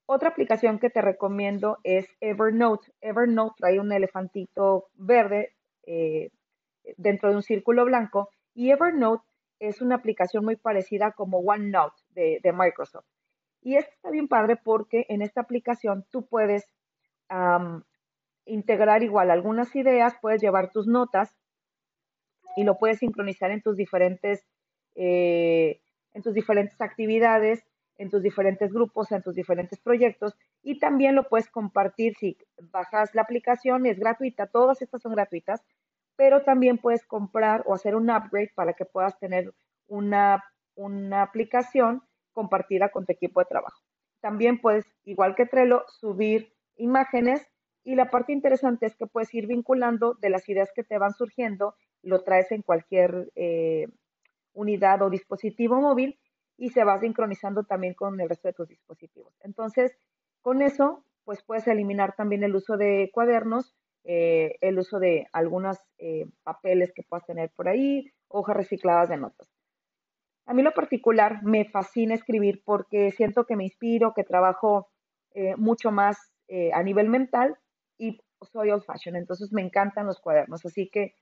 Otra 0.07 0.29
aplicación 0.29 0.79
que 0.79 0.89
te 0.89 1.01
recomiendo 1.01 1.77
es 1.83 2.07
Evernote. 2.19 2.91
Evernote 3.01 3.55
trae 3.57 3.79
un 3.79 3.91
elefantito 3.91 4.87
verde 4.95 5.55
eh, 5.85 6.31
dentro 6.97 7.29
de 7.29 7.35
un 7.35 7.43
círculo 7.43 7.85
blanco 7.85 8.29
y 8.53 8.71
Evernote 8.71 9.23
es 9.59 9.81
una 9.81 9.95
aplicación 9.95 10.43
muy 10.43 10.55
parecida 10.55 11.11
como 11.11 11.39
OneNote 11.39 12.01
de, 12.09 12.53
Microsoft. 12.53 13.05
Y 13.61 13.75
esto 13.75 13.91
está 13.93 14.09
bien 14.09 14.27
padre 14.27 14.55
porque 14.55 15.05
en 15.09 15.21
esta 15.21 15.41
aplicación 15.41 16.05
tú 16.09 16.25
puedes 16.25 16.65
integrar 18.45 19.03
igual 19.03 19.31
algunas 19.31 19.75
ideas, 19.75 20.15
puedes 20.21 20.41
llevar 20.41 20.71
tus 20.71 20.87
notas 20.87 21.33
y 22.57 22.63
lo 22.63 22.77
puedes 22.77 22.99
sincronizar 22.99 23.51
en 23.51 23.61
tus 23.61 23.77
diferentes, 23.77 24.45
eh, 24.95 25.79
en 26.13 26.21
tus 26.21 26.33
diferentes 26.33 26.81
actividades 26.81 27.63
en 28.01 28.09
tus 28.09 28.23
diferentes 28.23 28.73
grupos, 28.73 29.11
en 29.11 29.21
tus 29.21 29.35
diferentes 29.35 29.79
proyectos 29.79 30.35
y 30.63 30.79
también 30.79 31.13
lo 31.13 31.29
puedes 31.29 31.49
compartir 31.49 32.15
si 32.15 32.35
bajas 32.71 33.13
la 33.13 33.21
aplicación, 33.21 33.85
es 33.85 33.99
gratuita, 33.99 34.47
todas 34.47 34.81
estas 34.81 35.03
son 35.03 35.13
gratuitas, 35.13 35.61
pero 36.21 36.43
también 36.43 36.77
puedes 36.77 37.03
comprar 37.03 37.63
o 37.65 37.73
hacer 37.73 37.95
un 37.95 38.11
upgrade 38.11 38.51
para 38.53 38.73
que 38.73 38.85
puedas 38.85 39.17
tener 39.17 39.55
una, 39.87 40.43
una 40.75 41.23
aplicación 41.23 42.03
compartida 42.31 42.89
con 42.89 43.07
tu 43.07 43.13
equipo 43.13 43.39
de 43.39 43.47
trabajo. 43.47 43.81
También 44.19 44.61
puedes, 44.61 44.85
igual 45.03 45.33
que 45.33 45.47
Trello, 45.47 45.83
subir 45.87 46.53
imágenes 46.75 47.49
y 47.83 47.95
la 47.95 48.11
parte 48.11 48.33
interesante 48.33 48.85
es 48.85 48.95
que 48.95 49.07
puedes 49.07 49.33
ir 49.33 49.47
vinculando 49.47 50.13
de 50.13 50.29
las 50.29 50.47
ideas 50.47 50.69
que 50.75 50.83
te 50.83 50.99
van 50.99 51.15
surgiendo, 51.15 51.73
lo 52.03 52.21
traes 52.23 52.51
en 52.51 52.61
cualquier 52.61 53.31
eh, 53.33 53.87
unidad 54.53 55.01
o 55.01 55.09
dispositivo 55.09 55.81
móvil 55.81 56.19
y 56.55 56.69
se 56.69 56.83
va 56.83 56.99
sincronizando 56.99 57.63
también 57.63 57.95
con 57.95 58.21
el 58.21 58.29
resto 58.29 58.47
de 58.47 58.53
tus 58.53 58.67
dispositivos. 58.67 59.33
Entonces, 59.41 59.97
con 60.43 60.61
eso, 60.61 61.03
pues 61.23 61.41
puedes 61.41 61.67
eliminar 61.67 62.15
también 62.15 62.43
el 62.43 62.55
uso 62.55 62.77
de 62.77 63.09
cuadernos, 63.11 63.75
eh, 64.03 64.57
el 64.61 64.79
uso 64.79 64.99
de 64.99 65.27
algunos 65.31 65.77
eh, 65.99 66.25
papeles 66.43 66.91
que 66.91 67.03
puedas 67.03 67.25
tener 67.25 67.51
por 67.51 67.67
ahí, 67.67 68.11
hojas 68.27 68.57
recicladas 68.57 69.09
de 69.09 69.17
notas. 69.17 69.47
A 70.47 70.53
mí 70.53 70.63
lo 70.63 70.73
particular 70.73 71.43
me 71.43 71.65
fascina 71.65 72.15
escribir 72.15 72.63
porque 72.65 73.11
siento 73.11 73.45
que 73.45 73.55
me 73.55 73.65
inspiro, 73.65 74.13
que 74.15 74.23
trabajo 74.23 74.89
eh, 75.33 75.55
mucho 75.55 75.91
más 75.91 76.17
a 76.73 76.83
nivel 76.83 77.07
mental 77.07 77.57
y 77.97 78.19
soy 78.41 78.71
old 78.71 78.83
fashion, 78.83 79.15
entonces 79.15 79.53
me 79.53 79.61
encantan 79.61 80.05
los 80.05 80.19
cuadernos, 80.19 80.65
así 80.65 80.89
que 80.89 81.15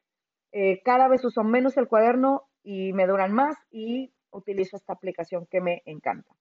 cada 0.83 1.07
vez 1.07 1.23
uso 1.23 1.43
menos 1.43 1.77
el 1.77 1.87
cuaderno 1.87 2.49
y 2.63 2.93
me 2.93 3.05
duran 3.05 3.31
más 3.31 3.55
y 3.69 4.11
utilizo 4.31 4.75
esta 4.75 4.93
aplicación 4.93 5.45
que 5.45 5.61
me 5.61 5.83
encanta. 5.85 6.33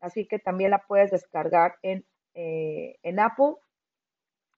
Así 0.00 0.28
que 0.28 0.38
también 0.38 0.70
la 0.70 0.84
puedes 0.86 1.10
descargar 1.10 1.74
en, 1.82 2.06
en 2.34 3.18
Apple, 3.18 3.54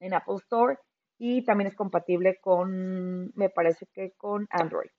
en 0.01 0.13
Apple 0.13 0.37
Store 0.37 0.77
y 1.25 1.45
también 1.45 1.69
es 1.69 1.77
compatible 1.77 2.41
con, 2.41 3.31
me 3.37 3.49
parece 3.49 3.87
que 3.95 4.11
con 4.17 4.49
Android. 4.51 4.91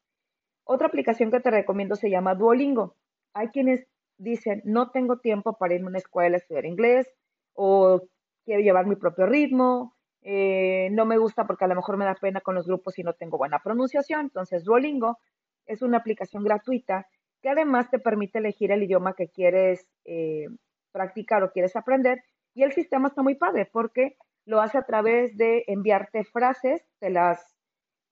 Otra 0.63 0.87
aplicación 0.87 1.29
que 1.29 1.41
te 1.41 1.51
recomiendo 1.51 1.97
se 1.97 2.09
llama 2.09 2.33
Duolingo. 2.33 2.95
Hay 3.33 3.49
quienes 3.49 3.85
dicen, 4.17 4.61
no 4.63 4.89
tengo 4.89 5.19
tiempo 5.19 5.57
para 5.57 5.73
irme 5.73 5.87
a 5.87 5.89
una 5.89 5.97
escuela 5.97 6.37
a 6.37 6.39
estudiar 6.39 6.65
inglés 6.65 7.11
o 7.53 8.03
quiero 8.45 8.61
llevar 8.61 8.85
mi 8.85 8.95
propio 8.95 9.25
ritmo, 9.25 9.97
eh, 10.21 10.87
no 10.93 11.05
me 11.05 11.17
gusta 11.17 11.45
porque 11.45 11.65
a 11.65 11.67
lo 11.67 11.75
mejor 11.75 11.97
me 11.97 12.05
da 12.05 12.15
pena 12.15 12.39
con 12.39 12.55
los 12.55 12.67
grupos 12.67 12.97
y 12.97 13.03
no 13.03 13.11
tengo 13.15 13.37
buena 13.37 13.59
pronunciación. 13.59 14.21
Entonces, 14.21 14.63
Duolingo 14.63 15.17
es 15.65 15.81
una 15.81 15.97
aplicación 15.97 16.45
gratuita 16.45 17.05
que 17.41 17.49
además 17.49 17.89
te 17.89 17.99
permite 17.99 18.39
elegir 18.39 18.71
el 18.71 18.83
idioma 18.83 19.13
que 19.13 19.27
quieres 19.27 19.85
eh, 20.05 20.47
practicar 20.93 21.43
o 21.43 21.51
quieres 21.51 21.75
aprender. 21.75 22.23
Y 22.53 22.63
el 22.63 22.71
sistema 22.71 23.09
está 23.09 23.23
muy 23.23 23.35
padre 23.35 23.69
porque 23.69 24.15
lo 24.45 24.61
hace 24.61 24.77
a 24.77 24.85
través 24.85 25.37
de 25.37 25.63
enviarte 25.67 26.23
frases, 26.23 26.83
te 26.99 27.09
las, 27.09 27.55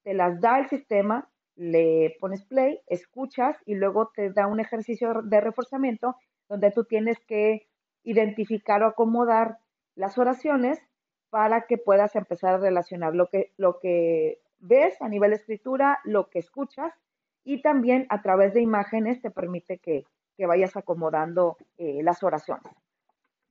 te 0.04 0.14
las 0.14 0.40
da 0.40 0.60
el 0.60 0.68
sistema, 0.70 1.30
le 1.56 2.16
pones 2.20 2.44
play, 2.44 2.80
escuchas 2.88 3.58
y 3.66 3.76
luego 3.76 4.12
te 4.16 4.32
da 4.32 4.48
un 4.48 4.60
ejercicio 4.60 5.22
de 5.24 5.42
reforzamiento 5.42 6.16
donde 6.48 6.72
tú 6.72 6.86
tienes 6.86 7.20
que 7.28 7.68
identificar 8.04 8.84
o 8.84 8.88
acomodar 8.88 9.58
las 9.96 10.18
oraciones 10.18 10.80
para 11.30 11.66
que 11.68 11.78
puedas 11.78 12.16
empezar 12.16 12.56
a 12.56 12.58
relacionar 12.58 13.16
lo 13.16 13.28
que, 13.28 13.52
lo 13.58 13.80
que 13.80 14.40
ves 14.60 15.02
a 15.02 15.10
nivel 15.10 15.32
de 15.32 15.38
escritura, 15.38 16.00
lo 16.04 16.30
que 16.30 16.40
escuchas 16.40 16.94
y 17.44 17.62
también 17.62 18.06
a 18.10 18.22
través 18.22 18.54
de 18.54 18.62
imágenes 18.62 19.22
te 19.22 19.32
permite 19.32 19.78
que, 19.80 20.06
vayas 20.48 20.76
acomodando 20.76 21.56
eh, 21.78 22.02
las 22.02 22.24
oraciones. 22.24 22.74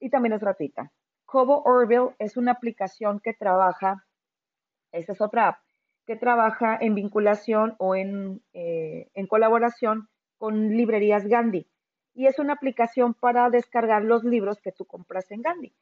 Y 0.01 0.11
también 0.11 0.33
es 0.33 0.41
gratuita. 0.41 0.91
Kobo 1.31 1.63
Orville 1.63 2.17
es 2.19 2.37
una 2.37 2.51
aplicación 2.51 3.21
que 3.21 3.33
trabaja, 3.33 4.05
esa 4.91 5.13
es 5.13 5.21
otra 5.21 5.47
app, 5.47 5.59
que 6.05 6.17
trabaja 6.17 6.77
en 6.81 6.97
vinculación 6.97 7.77
o 7.79 7.95
en, 7.95 8.43
eh, 8.53 9.09
en 9.15 9.29
colaboración 9.29 10.09
con 10.39 10.71
librerías 10.71 11.29
Gandhi. 11.29 11.71
Y 12.15 12.27
es 12.27 12.41
una 12.41 12.55
aplicación 12.55 13.15
para 13.15 13.49
descargar 13.49 14.03
los 14.03 14.25
libros 14.25 14.61
que 14.61 14.73
tú 14.73 14.87
compras 14.87 15.31
en 15.31 15.43
Gandhi. 15.43 15.73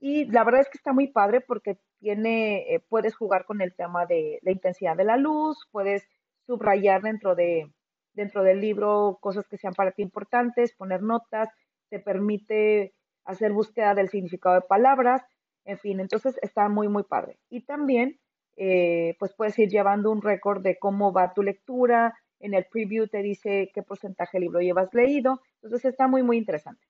Y 0.00 0.24
la 0.24 0.42
verdad 0.42 0.62
es 0.62 0.68
que 0.68 0.78
está 0.78 0.92
muy 0.92 1.06
padre 1.06 1.42
porque 1.42 1.78
tiene, 2.00 2.74
eh, 2.74 2.80
puedes 2.88 3.14
jugar 3.14 3.44
con 3.44 3.60
el 3.60 3.76
tema 3.76 4.04
de 4.04 4.40
la 4.42 4.50
intensidad 4.50 4.96
de 4.96 5.04
la 5.04 5.16
luz, 5.16 5.68
puedes 5.70 6.08
subrayar 6.44 7.02
dentro, 7.02 7.36
de, 7.36 7.72
dentro 8.14 8.42
del 8.42 8.60
libro 8.60 9.18
cosas 9.20 9.46
que 9.46 9.58
sean 9.58 9.74
para 9.74 9.92
ti 9.92 10.02
importantes, 10.02 10.74
poner 10.74 11.02
notas, 11.02 11.50
te 11.88 12.00
permite 12.00 12.96
hacer 13.28 13.52
búsqueda 13.52 13.94
del 13.94 14.08
significado 14.08 14.56
de 14.56 14.62
palabras, 14.62 15.22
en 15.64 15.78
fin, 15.78 16.00
entonces 16.00 16.38
está 16.42 16.68
muy, 16.68 16.88
muy 16.88 17.02
padre. 17.04 17.38
Y 17.50 17.60
también, 17.60 18.18
eh, 18.56 19.16
pues 19.18 19.34
puedes 19.34 19.58
ir 19.58 19.68
llevando 19.68 20.10
un 20.10 20.22
récord 20.22 20.62
de 20.62 20.78
cómo 20.78 21.12
va 21.12 21.34
tu 21.34 21.42
lectura, 21.42 22.14
en 22.40 22.54
el 22.54 22.64
preview 22.64 23.06
te 23.06 23.22
dice 23.22 23.70
qué 23.74 23.82
porcentaje 23.82 24.38
de 24.38 24.42
libro 24.42 24.60
llevas 24.60 24.94
leído, 24.94 25.42
entonces 25.62 25.84
está 25.84 26.08
muy, 26.08 26.22
muy 26.22 26.38
interesante. 26.38 26.86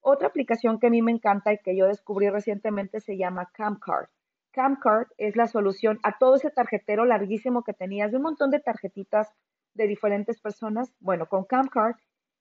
Otra 0.00 0.28
aplicación 0.28 0.78
que 0.78 0.86
a 0.86 0.90
mí 0.90 1.02
me 1.02 1.12
encanta 1.12 1.52
y 1.52 1.58
que 1.58 1.76
yo 1.76 1.86
descubrí 1.86 2.30
recientemente 2.30 3.00
se 3.00 3.18
llama 3.18 3.50
Camcard. 3.52 4.08
Camcard 4.52 5.08
es 5.18 5.36
la 5.36 5.46
solución 5.48 5.98
a 6.02 6.16
todo 6.16 6.36
ese 6.36 6.50
tarjetero 6.50 7.04
larguísimo 7.04 7.62
que 7.62 7.74
tenías 7.74 8.10
de 8.10 8.16
un 8.16 8.22
montón 8.22 8.50
de 8.50 8.60
tarjetitas 8.60 9.28
de 9.74 9.86
diferentes 9.86 10.40
personas. 10.40 10.94
Bueno, 11.00 11.26
con 11.26 11.44
Camcard 11.44 11.96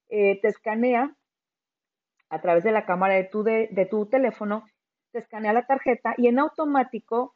eh, 0.07 0.39
te 0.39 0.47
escanea 0.47 1.13
a 2.29 2.41
través 2.41 2.63
de 2.63 2.71
la 2.71 2.85
cámara 2.85 3.15
de 3.15 3.23
tu, 3.23 3.43
de, 3.43 3.87
tu 3.89 4.05
teléfono, 4.07 4.65
te 5.11 5.19
escanea 5.19 5.53
la 5.53 5.65
tarjeta 5.65 6.13
y 6.17 6.27
en 6.27 6.39
automático 6.39 7.35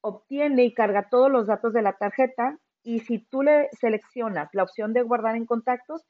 obtiene 0.00 0.64
y 0.64 0.74
carga 0.74 1.08
todos 1.08 1.30
los 1.30 1.46
datos 1.46 1.72
de 1.72 1.82
la 1.82 1.94
tarjeta 1.94 2.58
y 2.82 3.00
si 3.00 3.18
tú 3.18 3.42
le 3.42 3.68
seleccionas 3.72 4.48
la 4.52 4.62
opción 4.62 4.92
de 4.92 5.02
guardar 5.02 5.36
en 5.36 5.46
contactos, 5.46 6.06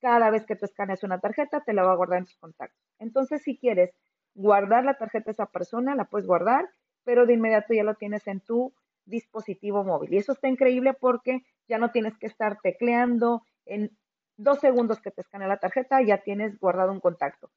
cada 0.00 0.30
vez 0.30 0.46
que 0.46 0.56
tú 0.56 0.64
escaneas 0.64 1.02
una 1.02 1.20
tarjeta 1.20 1.60
te 1.60 1.72
la 1.72 1.82
va 1.82 1.92
a 1.92 1.96
guardar 1.96 2.18
en 2.18 2.24
tus 2.26 2.38
contactos. 2.38 2.80
Entonces, 2.98 3.42
si 3.42 3.58
quieres 3.58 3.90
guardar 4.34 4.84
la 4.84 4.98
tarjeta 4.98 5.26
de 5.26 5.32
esa 5.32 5.46
persona, 5.46 5.94
la 5.94 6.04
puedes 6.04 6.26
guardar 6.26 6.68
pero 7.06 7.24
de 7.24 7.34
inmediato 7.34 7.72
ya 7.72 7.84
lo 7.84 7.94
tienes 7.94 8.26
en 8.26 8.40
tu 8.40 8.74
dispositivo 9.06 9.84
móvil. 9.84 10.12
Y 10.12 10.18
eso 10.18 10.32
está 10.32 10.48
increíble 10.48 10.92
porque 10.92 11.44
ya 11.68 11.78
no 11.78 11.92
tienes 11.92 12.18
que 12.18 12.26
estar 12.26 12.58
tecleando. 12.60 13.42
En 13.64 13.96
dos 14.36 14.60
segundos 14.60 15.00
que 15.00 15.10
te 15.10 15.22
escanea 15.22 15.48
la 15.48 15.58
tarjeta, 15.58 16.02
ya 16.02 16.18
tienes 16.18 16.58
guardado 16.58 16.92
un 16.92 17.00
contacto. 17.00 17.50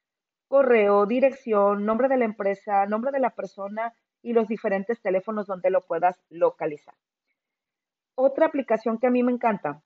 Correo, 0.47 1.05
dirección, 1.05 1.85
nombre 1.85 2.07
de 2.07 2.17
la 2.17 2.25
empresa, 2.25 2.85
nombre 2.85 3.11
de 3.11 3.19
la 3.19 3.31
persona 3.31 3.93
y 4.21 4.33
los 4.33 4.47
diferentes 4.47 5.01
teléfonos 5.01 5.47
donde 5.47 5.69
lo 5.69 5.85
puedas 5.85 6.19
localizar. 6.29 6.95
Otra 8.15 8.47
aplicación 8.47 8.97
que 8.97 9.07
a 9.07 9.11
mí 9.11 9.23
me 9.23 9.31
encanta 9.31 9.81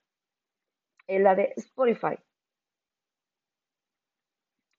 es 1.07 1.21
la 1.21 1.35
de 1.35 1.53
Spotify. 1.57 2.17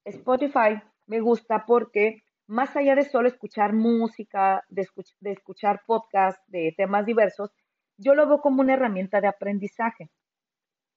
Spotify 0.04 0.82
me 1.06 1.20
gusta 1.20 1.64
porque 1.66 2.22
más 2.46 2.76
allá 2.76 2.94
de 2.94 3.04
solo 3.04 3.28
escuchar 3.28 3.72
música, 3.72 4.64
de, 4.68 4.86
escuchar 5.32 5.82
podcasts 5.86 6.42
de 6.48 6.74
temas 6.76 7.06
diversos, 7.06 7.50
yo 7.96 8.14
lo 8.14 8.26
veo 8.26 8.40
como 8.40 8.60
una 8.60 8.74
herramienta 8.74 9.20
de 9.20 9.28
aprendizaje. 9.28 10.10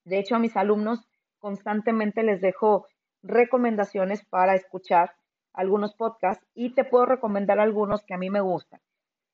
De 0.07 0.19
hecho, 0.19 0.37
a 0.37 0.39
mis 0.39 0.55
alumnos 0.55 1.05
constantemente 1.37 2.23
les 2.23 2.39
dejo 2.39 2.87
recomendaciones 3.23 4.23
para 4.23 4.55
escuchar 4.55 5.11
algunos 5.51 5.95
podcasts 5.95 6.47
y 6.53 6.73
te 6.73 6.85
puedo 6.85 7.05
recomendar 7.05 7.59
algunos 7.59 8.05
que 8.05 8.13
a 8.13 8.17
mí 8.17 8.29
me 8.29 8.39
gustan. 8.39 8.79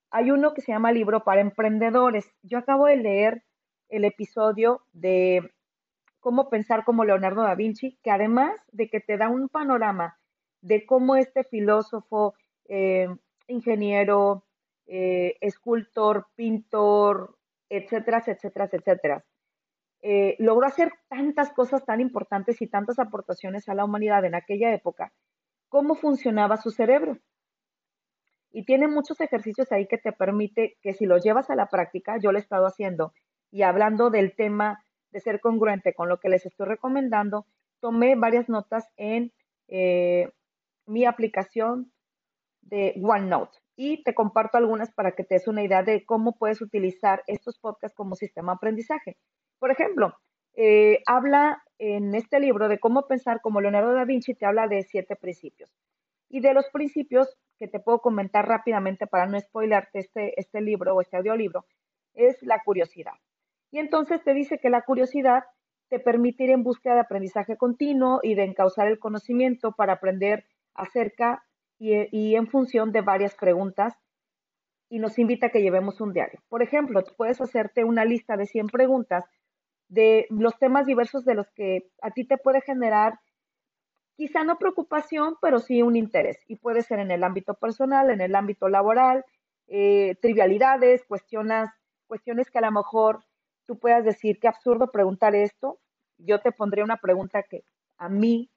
Hay 0.10 0.32
uno 0.32 0.56
que 0.56 0.62
se 0.62 0.72
llama 0.72 0.92
Libro 0.92 1.24
para 1.24 1.42
Emprendedores. 1.42 2.26
Yo 2.42 2.58
acabo 2.58 2.88
de 2.88 2.96
leer 2.96 3.44
el 3.90 4.04
episodio 4.04 4.82
de 4.94 5.52
Cómo 6.20 6.50
pensar 6.50 6.86
como 6.86 7.06
Leonardo 7.06 7.44
da 7.44 7.54
Vinci, 7.54 8.00
que 8.02 8.10
además 8.10 8.56
de 8.72 8.90
que 8.90 9.00
te 9.00 9.18
da 9.18 9.30
un 9.30 9.50
panorama 9.50 10.18
de 10.62 10.88
cómo 10.88 11.18
este 11.18 11.44
filósofo, 11.44 12.34
eh, 12.68 13.10
ingeniero, 13.48 14.44
eh, 14.88 15.38
escultor, 15.40 16.26
pintor, 16.36 17.38
etcétera, 17.70 18.24
etcétera, 18.26 18.70
etcétera, 18.72 19.26
eh, 20.06 20.36
logró 20.38 20.68
hacer 20.68 20.92
tantas 21.08 21.54
cosas 21.54 21.86
tan 21.86 22.02
importantes 22.02 22.62
y 22.62 22.68
tantas 22.68 23.00
aportaciones 23.00 23.70
a 23.70 23.74
la 23.74 23.86
humanidad 23.86 24.26
en 24.26 24.36
aquella 24.36 24.74
época, 24.74 25.14
cómo 25.70 25.96
funcionaba 25.96 26.58
su 26.58 26.72
cerebro. 26.72 27.18
Y 28.52 28.66
tiene 28.66 28.90
muchos 28.90 29.22
ejercicios 29.22 29.72
ahí 29.72 29.88
que 29.88 29.98
te 29.98 30.12
permite 30.12 30.78
que 30.82 30.94
si 30.94 31.06
los 31.06 31.24
llevas 31.24 31.50
a 31.50 31.56
la 31.56 31.68
práctica, 31.68 32.18
yo 32.22 32.34
lo 32.34 32.38
he 32.38 32.42
estado 32.42 32.66
haciendo 32.66 33.14
y 33.50 33.62
hablando 33.62 34.10
del 34.10 34.36
tema 34.36 34.84
de 35.12 35.22
ser 35.22 35.40
congruente 35.40 35.94
con 35.94 36.10
lo 36.10 36.20
que 36.20 36.28
les 36.28 36.46
estoy 36.46 36.68
recomendando, 36.68 37.46
tomé 37.80 38.16
varias 38.16 38.50
notas 38.50 38.86
en 38.98 39.32
eh, 39.70 40.30
mi 40.86 41.06
aplicación 41.06 41.94
de 42.62 43.00
OneNote 43.02 43.58
y 43.78 44.04
te 44.04 44.14
comparto 44.14 44.58
algunas 44.58 44.92
para 44.92 45.14
que 45.14 45.24
te 45.24 45.36
des 45.36 45.48
una 45.48 45.64
idea 45.64 45.82
de 45.82 46.04
cómo 46.06 46.36
puedes 46.38 46.62
utilizar 46.62 47.24
estos 47.28 47.58
podcasts 47.58 47.96
como 47.96 48.16
sistema 48.16 48.52
de 48.52 48.58
aprendizaje. 48.58 49.18
Por 49.64 49.72
ejemplo, 49.72 50.14
eh, 50.58 51.02
habla 51.06 51.64
en 51.78 52.16
este 52.16 52.42
libro 52.42 52.68
de 52.68 52.80
cómo 52.80 53.08
pensar 53.08 53.40
como 53.40 53.62
Leonardo 53.62 53.94
da 53.94 54.04
Vinci, 54.04 54.34
te 54.34 54.46
habla 54.46 54.68
de 54.68 54.84
siete 54.84 55.16
principios. 55.16 55.72
Y 56.28 56.42
de 56.42 56.54
los 56.54 56.68
principios 56.68 57.38
que 57.58 57.70
te 57.70 57.80
puedo 57.80 58.00
comentar 58.00 58.46
rápidamente 58.46 59.08
para 59.08 59.26
no 59.26 59.40
spoilarte 59.40 60.00
este, 60.00 60.38
este 60.38 60.60
libro 60.60 60.94
o 60.94 61.00
este 61.00 61.16
audiolibro, 61.16 61.66
es 62.14 62.44
la 62.44 62.62
curiosidad. 62.62 63.14
Y 63.72 63.80
entonces 63.80 64.22
te 64.26 64.34
dice 64.34 64.60
que 64.60 64.70
la 64.70 64.82
curiosidad 64.82 65.46
te 65.88 65.98
permite 65.98 66.44
ir 66.44 66.50
en 66.50 66.64
búsqueda 66.64 66.96
de 66.96 67.00
aprendizaje 67.00 67.56
continuo 67.56 68.20
y 68.22 68.36
de 68.36 68.44
encauzar 68.44 68.90
el 68.90 69.00
conocimiento 69.00 69.72
para 69.72 69.94
aprender 69.94 70.44
acerca 70.74 71.46
y, 71.80 72.36
en 72.36 72.48
función 72.48 72.92
de 72.92 73.00
varias 73.00 73.34
preguntas 73.36 73.94
y 74.90 75.00
nos 75.00 75.18
invita 75.20 75.48
a 75.48 75.50
que 75.52 75.62
llevemos 75.62 76.02
un 76.02 76.12
diario. 76.12 76.42
Por 76.50 76.62
ejemplo, 76.62 77.02
puedes 77.16 77.40
hacerte 77.40 77.86
una 77.86 78.04
lista 78.04 78.36
de 78.36 78.46
100 78.46 78.68
preguntas 78.68 79.24
de 79.94 80.26
los 80.30 80.58
temas 80.58 80.88
diversos 80.88 81.24
de 81.24 81.36
los 81.36 81.52
que 81.52 81.90
a 82.02 82.10
ti 82.10 82.26
te 82.26 82.38
puede 82.38 82.62
generar 82.62 83.20
quizá 84.16 84.44
no 84.44 84.58
preocupación, 84.58 85.36
pero 85.42 85.60
sí 85.60 85.82
un 85.82 85.96
interés. 85.96 86.38
Y 86.48 86.56
puede 86.56 86.82
ser 86.82 87.00
en 87.00 87.12
el 87.12 87.24
ámbito 87.24 87.54
personal, 87.54 88.10
en 88.10 88.22
el 88.22 88.36
ámbito 88.36 88.70
laboral, 88.70 89.24
eh, 89.68 90.16
trivialidades, 90.22 91.06
cuestiones, 91.06 91.70
cuestiones 92.08 92.50
que 92.50 92.58
a 92.58 92.62
lo 92.62 92.72
mejor 92.72 93.24
tú 93.66 93.78
puedas 93.78 94.04
decir, 94.04 94.40
qué 94.40 94.48
absurdo 94.48 94.92
preguntar 94.92 95.36
esto. 95.36 95.80
Yo 96.18 96.42
te 96.42 96.52
pondría 96.52 96.84
una 96.84 96.98
pregunta 96.98 97.44
que 97.44 97.64
a 97.98 98.10
mí 98.10 98.50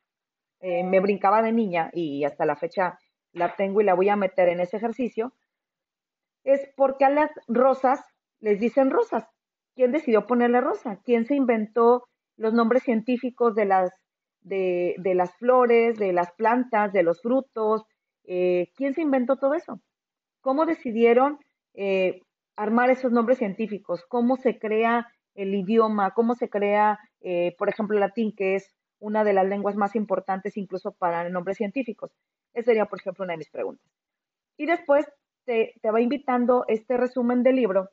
eh, 0.61 0.85
me 0.85 1.00
brincaba 1.00 1.43
de 1.43 1.52
niña 1.52 1.90
y 1.93 2.25
hasta 2.25 2.47
la 2.47 2.57
fecha 2.57 2.99
la 3.33 3.55
tengo 3.57 3.83
y 3.83 3.85
la 3.85 3.95
voy 3.95 4.09
a 4.09 4.16
meter 4.16 4.49
en 4.49 4.61
ese 4.61 4.78
ejercicio, 4.78 5.35
es 6.45 6.66
porque 6.76 7.05
a 7.05 7.11
las 7.11 7.31
rosas 7.47 8.00
les 8.40 8.59
dicen 8.59 8.90
rosas. 8.90 9.36
¿Quién 9.76 9.92
decidió 9.92 10.26
ponerle 10.26 10.61
rosa? 10.61 10.99
¿Quién 11.04 11.26
se 11.26 11.37
inventó 11.37 12.09
los 12.37 12.54
nombres 12.54 12.83
científicos 12.83 13.54
de 13.54 13.66
las, 13.66 13.90
de, 14.40 14.97
las 15.14 15.37
flores, 15.37 15.99
de 15.99 16.12
las 16.12 16.33
plantas, 16.33 16.92
de 16.92 17.02
los 17.02 17.21
frutos? 17.21 17.85
Eh, 18.25 18.73
¿Quién 18.75 18.95
se 18.95 19.02
inventó 19.02 19.37
todo 19.37 19.54
eso? 19.54 19.80
¿Cómo 20.40 20.64
decidieron 20.64 21.38
eh, 21.75 22.23
armar 22.56 22.90
esos 22.90 23.12
nombres 23.12 23.38
científicos? 23.38 24.04
¿Cómo 24.09 24.37
se 24.37 24.59
crea 24.59 25.09
el 25.35 25.54
idioma? 25.54 26.12
¿Cómo 26.12 26.35
se 26.35 26.49
crea, 26.49 26.99
eh, 27.21 27.54
por 27.59 27.68
ejemplo, 27.68 27.97
el 27.97 28.00
latín, 28.00 28.35
que 28.35 28.54
es 28.56 28.75
una 28.99 29.25
de 29.25 29.35
las 29.35 29.47
lenguas 29.47 29.76
más 29.76 29.95
importantes 29.95 30.56
incluso 30.56 30.92
para 30.92 31.28
nombres 31.28 31.59
científicos? 31.59 32.11
Esa 32.54 32.71
sería, 32.71 32.87
por 32.87 32.99
ejemplo, 32.99 33.25
una 33.25 33.35
de 33.35 33.38
mis 33.38 33.50
preguntas. 33.50 33.87
Y 34.56 34.64
después 34.64 35.06
te, 35.45 35.75
va 35.92 36.00
invitando 36.00 36.64
este 36.66 36.97
resumen 36.97 37.42
del 37.42 37.56
libro 37.56 37.90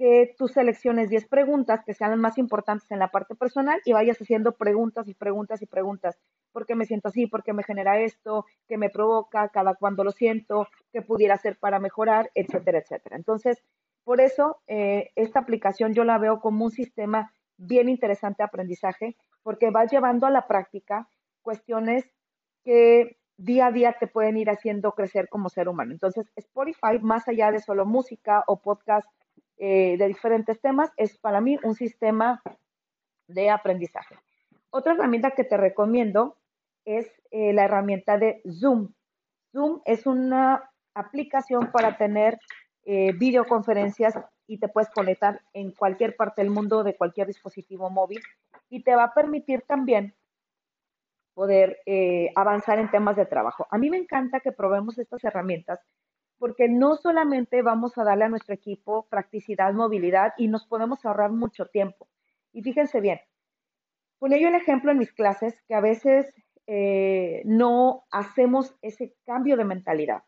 que 0.00 0.34
tú 0.38 0.48
selecciones 0.48 1.10
10 1.10 1.28
preguntas 1.28 1.84
que 1.84 1.92
sean 1.92 2.12
las 2.12 2.18
más 2.18 2.38
importantes 2.38 2.90
en 2.90 2.98
la 2.98 3.10
parte 3.10 3.34
personal 3.34 3.82
y 3.84 3.92
vayas 3.92 4.16
haciendo 4.16 4.52
preguntas 4.52 5.06
y 5.08 5.12
preguntas 5.12 5.60
y 5.60 5.66
preguntas. 5.66 6.18
¿Por 6.52 6.64
qué 6.64 6.74
me 6.74 6.86
siento 6.86 7.08
así? 7.08 7.26
¿Por 7.26 7.42
qué 7.42 7.52
me 7.52 7.64
genera 7.64 8.00
esto? 8.00 8.46
¿Qué 8.66 8.78
me 8.78 8.88
provoca? 8.88 9.50
¿Cada 9.50 9.74
cuándo 9.74 10.02
lo 10.02 10.10
siento? 10.10 10.66
¿Qué 10.90 11.02
pudiera 11.02 11.34
hacer 11.34 11.58
para 11.58 11.80
mejorar? 11.80 12.30
Etcétera, 12.34 12.78
etcétera. 12.78 13.14
Entonces, 13.14 13.62
por 14.02 14.22
eso 14.22 14.62
eh, 14.68 15.10
esta 15.16 15.40
aplicación 15.40 15.92
yo 15.92 16.04
la 16.04 16.16
veo 16.16 16.40
como 16.40 16.64
un 16.64 16.70
sistema 16.70 17.34
bien 17.58 17.90
interesante 17.90 18.42
de 18.42 18.46
aprendizaje 18.46 19.18
porque 19.42 19.68
va 19.68 19.84
llevando 19.84 20.26
a 20.26 20.30
la 20.30 20.46
práctica 20.46 21.10
cuestiones 21.42 22.10
que 22.64 23.18
día 23.36 23.66
a 23.66 23.70
día 23.70 23.96
te 24.00 24.06
pueden 24.06 24.38
ir 24.38 24.48
haciendo 24.48 24.92
crecer 24.92 25.28
como 25.28 25.50
ser 25.50 25.68
humano. 25.68 25.92
Entonces, 25.92 26.32
Spotify, 26.36 26.98
más 27.02 27.28
allá 27.28 27.52
de 27.52 27.60
solo 27.60 27.84
música 27.84 28.44
o 28.46 28.62
podcast 28.62 29.06
eh, 29.62 29.98
de 29.98 30.06
diferentes 30.06 30.58
temas, 30.62 30.90
es 30.96 31.18
para 31.18 31.42
mí 31.42 31.58
un 31.62 31.74
sistema 31.74 32.42
de 33.28 33.50
aprendizaje. 33.50 34.16
Otra 34.70 34.94
herramienta 34.94 35.32
que 35.32 35.44
te 35.44 35.58
recomiendo 35.58 36.38
es 36.86 37.06
eh, 37.30 37.52
la 37.52 37.66
herramienta 37.66 38.16
de 38.16 38.40
Zoom. 38.50 38.94
Zoom 39.52 39.82
es 39.84 40.06
una 40.06 40.70
aplicación 40.94 41.70
para 41.72 41.98
tener 41.98 42.38
eh, 42.86 43.12
videoconferencias 43.12 44.14
y 44.46 44.56
te 44.56 44.68
puedes 44.68 44.88
conectar 44.88 45.42
en 45.52 45.72
cualquier 45.72 46.16
parte 46.16 46.40
del 46.40 46.50
mundo 46.50 46.82
de 46.82 46.96
cualquier 46.96 47.26
dispositivo 47.26 47.90
móvil 47.90 48.22
y 48.70 48.82
te 48.82 48.96
va 48.96 49.04
a 49.04 49.14
permitir 49.14 49.60
también 49.68 50.14
poder 51.34 51.80
avanzar 52.34 52.78
en 52.78 52.90
temas 52.90 53.16
de 53.16 53.26
trabajo. 53.26 53.66
A 53.70 53.76
mí 53.76 53.90
me 53.90 53.98
encanta 53.98 54.40
que 54.40 54.52
probemos 54.52 54.96
estas 54.98 55.22
herramientas 55.22 55.80
porque 56.40 56.70
no 56.70 56.96
solamente 56.96 57.60
vamos 57.60 57.98
a 57.98 58.02
darle 58.02 58.24
a 58.24 58.28
nuestro 58.30 58.54
equipo 58.54 59.06
practicidad, 59.10 59.74
movilidad 59.74 60.32
y 60.38 60.48
nos 60.48 60.66
podemos 60.66 61.04
ahorrar 61.04 61.30
mucho 61.30 61.66
tiempo. 61.66 62.08
Y 62.50 62.62
fíjense 62.62 63.02
bien, 63.02 63.20
ponía 64.18 64.38
yo 64.38 64.48
el 64.48 64.54
ejemplo 64.54 64.90
en 64.90 64.98
mis 64.98 65.12
clases 65.12 65.60
que 65.68 65.74
a 65.74 65.82
veces 65.82 66.32
eh, 66.66 67.42
no 67.44 68.04
hacemos 68.10 68.74
ese 68.80 69.14
cambio 69.26 69.58
de 69.58 69.66
mentalidad. 69.66 70.22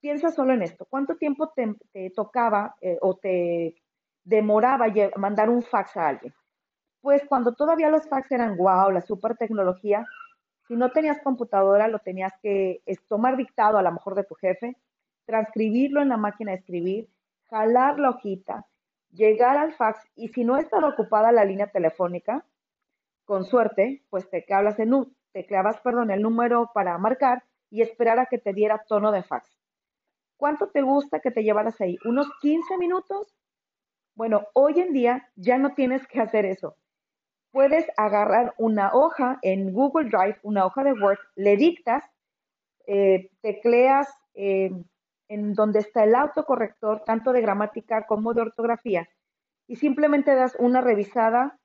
Piensa 0.00 0.30
solo 0.30 0.54
en 0.54 0.62
esto. 0.62 0.86
¿Cuánto 0.88 1.16
tiempo 1.16 1.52
te, 1.54 2.10
tocaba 2.16 2.74
eh, 2.80 2.96
o 3.02 3.18
te 3.18 3.76
demoraba 4.24 4.86
mandar 5.16 5.50
un 5.50 5.62
fax 5.62 5.98
a 5.98 6.08
alguien? 6.08 6.32
Pues 7.02 7.22
cuando 7.28 7.52
todavía 7.52 7.90
los 7.90 8.08
fax 8.08 8.32
eran 8.32 8.56
wow, 8.56 8.90
la 8.90 9.02
super 9.02 9.36
tecnología, 9.36 10.06
si 10.66 10.76
no 10.76 10.92
tenías 10.92 11.20
computadora, 11.22 11.88
lo 11.88 11.98
tenías 11.98 12.32
que 12.42 12.80
tomar 13.06 13.36
dictado 13.36 13.76
a 13.76 13.82
lo 13.82 13.92
mejor 13.92 14.14
de 14.14 14.24
tu 14.24 14.34
jefe, 14.34 14.78
transcribirlo 15.28 16.02
en 16.02 16.08
la 16.08 16.16
máquina 16.16 16.50
de 16.50 16.56
escribir, 16.56 17.08
jalar 17.50 18.00
la 18.00 18.10
hojita, 18.10 18.66
llegar 19.12 19.56
al 19.56 19.74
fax 19.74 20.00
y 20.16 20.28
si 20.28 20.42
no 20.42 20.56
estaba 20.56 20.88
ocupada 20.88 21.30
la 21.30 21.44
línea 21.44 21.68
telefónica, 21.68 22.44
con 23.24 23.44
suerte, 23.44 24.02
pues 24.10 24.28
te 24.28 24.44
clavas, 24.44 24.80
en, 24.80 24.90
te 25.32 25.46
clavas 25.46 25.78
perdón, 25.82 26.10
el 26.10 26.22
número 26.22 26.70
para 26.74 26.98
marcar 26.98 27.44
y 27.70 27.82
esperar 27.82 28.18
a 28.18 28.26
que 28.26 28.38
te 28.38 28.52
diera 28.52 28.84
tono 28.88 29.12
de 29.12 29.22
fax. 29.22 29.48
¿Cuánto 30.36 30.70
te 30.70 30.82
gusta 30.82 31.20
que 31.20 31.30
te 31.30 31.44
llevaras 31.44 31.80
ahí? 31.80 31.98
¿Unos 32.04 32.26
15 32.40 32.78
minutos? 32.78 33.36
Bueno, 34.14 34.46
hoy 34.54 34.80
en 34.80 34.92
día 34.92 35.28
ya 35.36 35.58
no 35.58 35.74
tienes 35.74 36.06
que 36.06 36.20
hacer 36.20 36.46
eso 36.46 36.74
puedes 37.50 37.86
agarrar 37.96 38.54
una 38.58 38.92
hoja 38.92 39.38
en 39.42 39.72
Google 39.72 40.10
Drive, 40.10 40.38
una 40.42 40.66
hoja 40.66 40.84
de 40.84 40.92
Word, 40.92 41.18
le 41.34 41.56
dictas, 41.56 42.04
eh, 42.86 43.30
tecleas 43.40 44.08
eh, 44.34 44.70
en 45.28 45.54
donde 45.54 45.80
está 45.80 46.04
el 46.04 46.14
autocorrector, 46.14 47.04
tanto 47.04 47.32
de 47.32 47.40
gramática 47.40 48.06
como 48.06 48.34
de 48.34 48.42
ortografía, 48.42 49.08
y 49.66 49.76
simplemente 49.76 50.34
das 50.34 50.56
una 50.58 50.80
revisada 50.80 51.58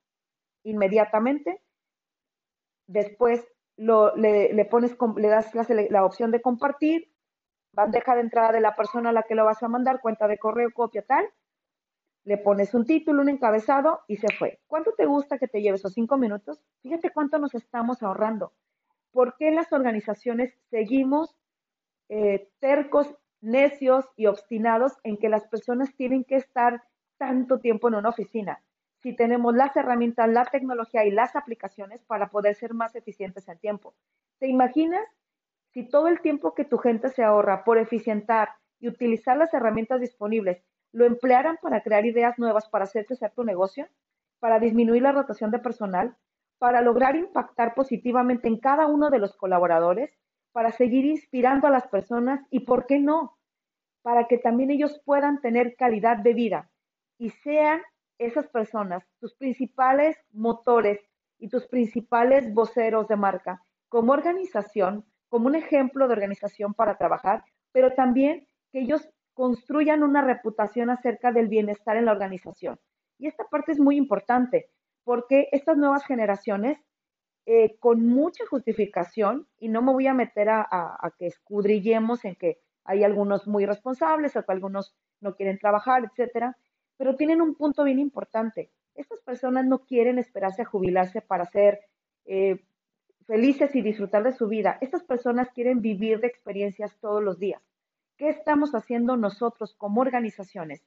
inmediatamente. 0.62 1.62
Después 2.86 3.46
le, 3.76 4.64
pones, 4.70 4.96
le 5.16 5.28
das 5.28 5.54
la, 5.54 5.64
la 5.88 6.04
opción 6.04 6.30
de 6.30 6.42
compartir, 6.42 7.10
bandeja 7.72 8.14
de 8.14 8.20
entrada 8.20 8.52
de 8.52 8.60
la 8.60 8.76
persona 8.76 9.10
a 9.10 9.12
la 9.12 9.22
que 9.22 9.34
lo 9.34 9.44
vas 9.44 9.62
a 9.62 9.68
mandar, 9.68 10.00
cuenta 10.00 10.28
de 10.28 10.38
correo, 10.38 10.70
copia, 10.72 11.02
tal, 11.02 11.26
le 12.24 12.38
pones 12.38 12.74
un 12.74 12.84
título, 12.84 13.22
un 13.22 13.28
encabezado 13.28 14.00
y 14.08 14.16
se 14.16 14.28
fue. 14.38 14.60
¿Cuánto 14.66 14.92
te 14.92 15.06
gusta 15.06 15.38
que 15.38 15.48
te 15.48 15.60
lleve 15.60 15.76
esos 15.76 15.92
cinco 15.92 16.16
minutos? 16.16 16.60
Fíjate 16.82 17.10
cuánto 17.10 17.38
nos 17.38 17.54
estamos 17.54 18.02
ahorrando. 18.02 18.52
¿Por 19.12 19.36
qué 19.36 19.50
las 19.50 19.72
organizaciones 19.72 20.54
seguimos 20.70 21.36
eh, 22.08 22.50
tercos, 22.60 23.14
necios 23.44 24.06
y 24.16 24.26
obstinados 24.26 24.92
en 25.02 25.16
que 25.16 25.28
las 25.28 25.46
personas 25.46 25.94
tienen 25.94 26.24
que 26.24 26.36
estar 26.36 26.82
tanto 27.18 27.60
tiempo 27.60 27.88
en 27.88 27.94
una 27.94 28.08
oficina? 28.08 28.62
Si 29.02 29.14
tenemos 29.14 29.54
las 29.54 29.76
herramientas, 29.76 30.28
la 30.28 30.44
tecnología 30.46 31.04
y 31.04 31.10
las 31.10 31.36
aplicaciones 31.36 32.02
para 32.04 32.30
poder 32.30 32.54
ser 32.54 32.74
más 32.74 32.94
eficientes 32.96 33.48
en 33.48 33.58
tiempo. 33.58 33.94
¿Te 34.38 34.48
imaginas 34.48 35.06
si 35.72 35.88
todo 35.88 36.08
el 36.08 36.20
tiempo 36.20 36.54
que 36.54 36.64
tu 36.64 36.78
gente 36.78 37.10
se 37.10 37.22
ahorra 37.22 37.64
por 37.64 37.78
eficientar 37.78 38.50
y 38.80 38.88
utilizar 38.88 39.36
las 39.36 39.52
herramientas 39.52 40.00
disponibles 40.00 40.62
lo 40.92 41.04
emplearan 41.04 41.58
para 41.60 41.82
crear 41.82 42.06
ideas 42.06 42.38
nuevas 42.38 42.68
para 42.68 42.84
hacer 42.84 43.04
crecer 43.04 43.32
tu 43.32 43.42
negocio, 43.42 43.88
para 44.38 44.60
disminuir 44.60 45.02
la 45.02 45.12
rotación 45.12 45.50
de 45.50 45.58
personal, 45.58 46.16
para 46.58 46.80
lograr 46.80 47.16
impactar 47.16 47.74
positivamente 47.74 48.46
en 48.46 48.58
cada 48.58 48.86
uno 48.86 49.10
de 49.10 49.18
los 49.18 49.36
colaboradores, 49.36 50.10
para 50.52 50.70
seguir 50.70 51.04
inspirando 51.04 51.66
a 51.66 51.70
las 51.70 51.88
personas 51.88 52.40
y, 52.50 52.60
¿por 52.60 52.86
qué 52.86 53.00
no? 53.00 53.33
Para 54.04 54.28
que 54.28 54.38
también 54.38 54.70
ellos 54.70 55.00
puedan 55.04 55.40
tener 55.40 55.74
calidad 55.76 56.18
de 56.18 56.34
vida 56.34 56.70
y 57.18 57.30
sean 57.30 57.80
esas 58.18 58.46
personas 58.48 59.02
tus 59.18 59.34
principales 59.34 60.16
motores 60.30 61.00
y 61.38 61.48
tus 61.48 61.66
principales 61.66 62.52
voceros 62.52 63.08
de 63.08 63.16
marca 63.16 63.64
como 63.88 64.12
organización, 64.12 65.06
como 65.28 65.46
un 65.46 65.54
ejemplo 65.54 66.06
de 66.06 66.12
organización 66.12 66.74
para 66.74 66.98
trabajar, 66.98 67.44
pero 67.72 67.94
también 67.94 68.46
que 68.70 68.80
ellos 68.80 69.08
construyan 69.32 70.02
una 70.02 70.20
reputación 70.20 70.90
acerca 70.90 71.32
del 71.32 71.48
bienestar 71.48 71.96
en 71.96 72.04
la 72.04 72.12
organización. 72.12 72.78
Y 73.18 73.26
esta 73.26 73.44
parte 73.44 73.72
es 73.72 73.80
muy 73.80 73.96
importante 73.96 74.68
porque 75.04 75.48
estas 75.52 75.76
nuevas 75.76 76.04
generaciones, 76.04 76.78
eh, 77.46 77.76
con 77.78 78.06
mucha 78.06 78.44
justificación, 78.46 79.46
y 79.58 79.68
no 79.68 79.80
me 79.82 79.92
voy 79.92 80.06
a 80.06 80.14
meter 80.14 80.48
a, 80.48 80.62
a, 80.70 81.10
que 81.18 81.26
escudrillemos 81.26 82.24
en 82.24 82.34
que 82.36 82.58
hay 82.84 83.02
algunos 83.02 83.46
muy 83.46 83.66
responsables 83.66 84.36
algunos 84.46 84.94
no 85.20 85.34
quieren 85.34 85.58
trabajar, 85.58 86.04
etcétera, 86.04 86.56
pero 86.96 87.16
tienen 87.16 87.40
un 87.40 87.54
punto 87.54 87.84
bien 87.84 87.98
importante. 87.98 88.70
Estas 88.94 89.20
personas 89.20 89.66
no 89.66 89.80
quieren 89.80 90.18
esperarse 90.18 90.62
a 90.62 90.66
jubilarse 90.66 91.20
para 91.20 91.46
ser 91.46 91.80
eh, 92.26 92.62
felices 93.26 93.74
y 93.74 93.82
disfrutar 93.82 94.22
de 94.22 94.32
su 94.32 94.48
vida. 94.48 94.78
Estas 94.80 95.02
personas 95.02 95.50
quieren 95.50 95.80
vivir 95.80 96.20
de 96.20 96.28
experiencias 96.28 96.96
todos 97.00 97.22
los 97.22 97.38
días. 97.38 97.62
¿Qué 98.16 98.28
estamos 98.28 98.74
haciendo 98.74 99.16
nosotros 99.16 99.74
como 99.76 100.00
organizaciones 100.00 100.86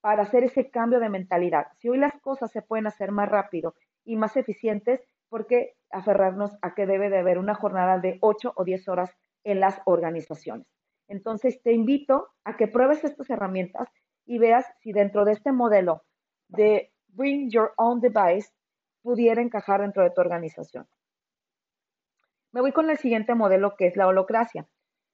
para 0.00 0.22
hacer 0.22 0.44
ese 0.44 0.70
cambio 0.70 1.00
de 1.00 1.08
mentalidad? 1.08 1.66
Si 1.78 1.88
hoy 1.88 1.98
las 1.98 2.14
cosas 2.20 2.52
se 2.52 2.62
pueden 2.62 2.86
hacer 2.86 3.10
más 3.10 3.28
rápido 3.28 3.74
y 4.04 4.16
más 4.16 4.36
eficientes, 4.36 5.00
¿por 5.28 5.46
qué 5.46 5.74
aferrarnos 5.90 6.56
a 6.62 6.74
que 6.74 6.86
debe 6.86 7.10
de 7.10 7.18
haber 7.18 7.38
una 7.38 7.54
jornada 7.54 7.98
de 7.98 8.18
8 8.20 8.52
o 8.54 8.64
10 8.64 8.88
horas 8.88 9.10
en 9.42 9.58
las 9.58 9.80
organizaciones? 9.84 10.66
Entonces, 11.10 11.60
te 11.62 11.72
invito 11.72 12.28
a 12.44 12.56
que 12.56 12.68
pruebes 12.68 13.02
estas 13.02 13.28
herramientas 13.28 13.88
y 14.26 14.38
veas 14.38 14.64
si 14.80 14.92
dentro 14.92 15.24
de 15.24 15.32
este 15.32 15.50
modelo 15.50 16.04
de 16.46 16.92
Bring 17.08 17.50
Your 17.50 17.72
Own 17.76 18.00
Device 18.00 18.50
pudiera 19.02 19.42
encajar 19.42 19.80
dentro 19.80 20.04
de 20.04 20.10
tu 20.10 20.20
organización. 20.20 20.86
Me 22.52 22.60
voy 22.60 22.70
con 22.70 22.88
el 22.90 22.96
siguiente 22.96 23.34
modelo 23.34 23.74
que 23.76 23.88
es 23.88 23.96
la 23.96 24.06
holocracia. 24.06 24.68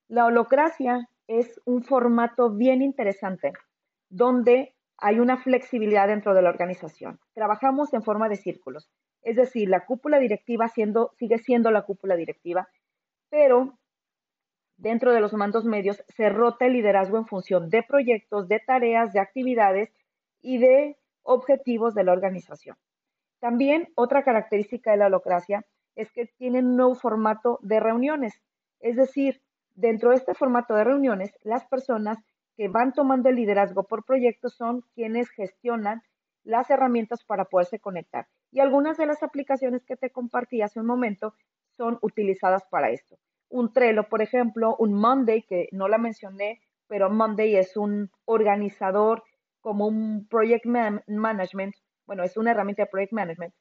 La 0.07 0.27
holocracia 0.27 1.09
es 1.29 1.63
un 1.65 1.83
formato 1.83 2.51
bien 2.51 2.83
interesante 2.83 3.55
donde 4.11 4.75
hay 4.99 5.19
una 5.19 5.39
flexibilidad 5.39 6.09
dentro 6.09 6.35
de 6.35 6.43
la 6.43 6.51
organización. 6.51 7.21
Trabajamos 7.33 7.95
en 7.95 8.03
forma 8.03 8.29
de 8.29 8.37
círculos, 8.37 8.91
es 9.23 9.37
decir, 9.37 9.71
la 9.71 9.87
cúpula 9.87 10.19
directiva 10.19 10.69
sigue 10.69 11.39
siendo 11.39 11.71
la 11.71 11.83
cúpula 11.83 12.17
directiva, 12.17 12.69
pero 13.31 13.79
dentro 14.77 15.13
de 15.13 15.21
los 15.21 15.33
mandos 15.33 15.65
medios 15.65 16.03
se 16.09 16.29
rota 16.29 16.67
el 16.67 16.75
liderazgo 16.75 17.17
en 17.17 17.27
función 17.27 17.71
de 17.71 17.83
proyectos, 17.83 18.49
de 18.49 18.61
tareas, 18.61 19.13
de 19.13 19.21
actividades 19.21 19.91
y 20.41 20.59
de 20.59 20.99
objetivos 21.23 21.95
de 21.95 22.05
la 22.05 22.13
organización. 22.13 22.77
También 23.41 23.89
otra 23.95 24.23
característica 24.23 24.91
de 24.91 24.99
la 24.99 25.07
holocracia 25.07 25.65
es 25.95 26.11
que 26.13 26.27
tienen 26.27 26.67
un 26.67 26.77
nuevo 26.77 26.95
formato 26.95 27.59
de 27.63 27.81
reuniones, 27.81 28.35
es 28.81 28.97
decir, 28.97 29.41
dentro 29.75 30.11
de 30.11 30.17
este 30.17 30.35
formato 30.35 30.75
de 30.75 30.85
reuniones, 30.85 31.33
las 31.43 31.67
personas 31.67 32.19
que 32.57 32.69
van 32.69 32.93
tomando 32.93 33.29
el 33.29 33.37
liderazgo 33.37 33.85
por 33.85 34.05
proyectos 34.05 34.55
son 34.55 34.83
quienes 34.95 35.29
gestionan 35.31 36.03
las 36.45 36.71
herramientas 36.71 37.25
para 37.25 37.47
poderse 37.47 37.79
conectar. 37.79 38.29
Y 38.53 38.61
algunas 38.61 38.97
de 38.97 39.07
las 39.07 39.23
aplicaciones 39.23 39.85
que 39.85 39.97
te 39.97 40.11
compartí 40.11 40.63
hace 40.63 40.81
un 40.81 40.87
momento 40.87 41.35
son 41.77 41.99
utilizadas 42.01 42.65
para 42.71 42.91
esto 42.91 43.19
un 43.57 43.73
Trello, 43.73 44.05
por 44.09 44.23
ejemplo, 44.23 44.77
un 44.79 44.93
Monday, 44.93 45.43
que 45.43 45.69
no 45.73 45.89
la 45.89 45.99
mencioné, 45.99 46.61
pero 46.89 47.11
Monday 47.11 47.57
es 47.57 47.77
un 47.77 48.11
organizador 48.27 49.23
como 49.61 49.87
un 49.87 50.27
project 50.29 50.67
management, 50.67 51.75
bueno, 52.07 52.23
es 52.23 52.37
una 52.37 52.53
herramienta 52.53 52.83
de 52.85 52.91
project 52.91 53.13
management. 53.13 53.55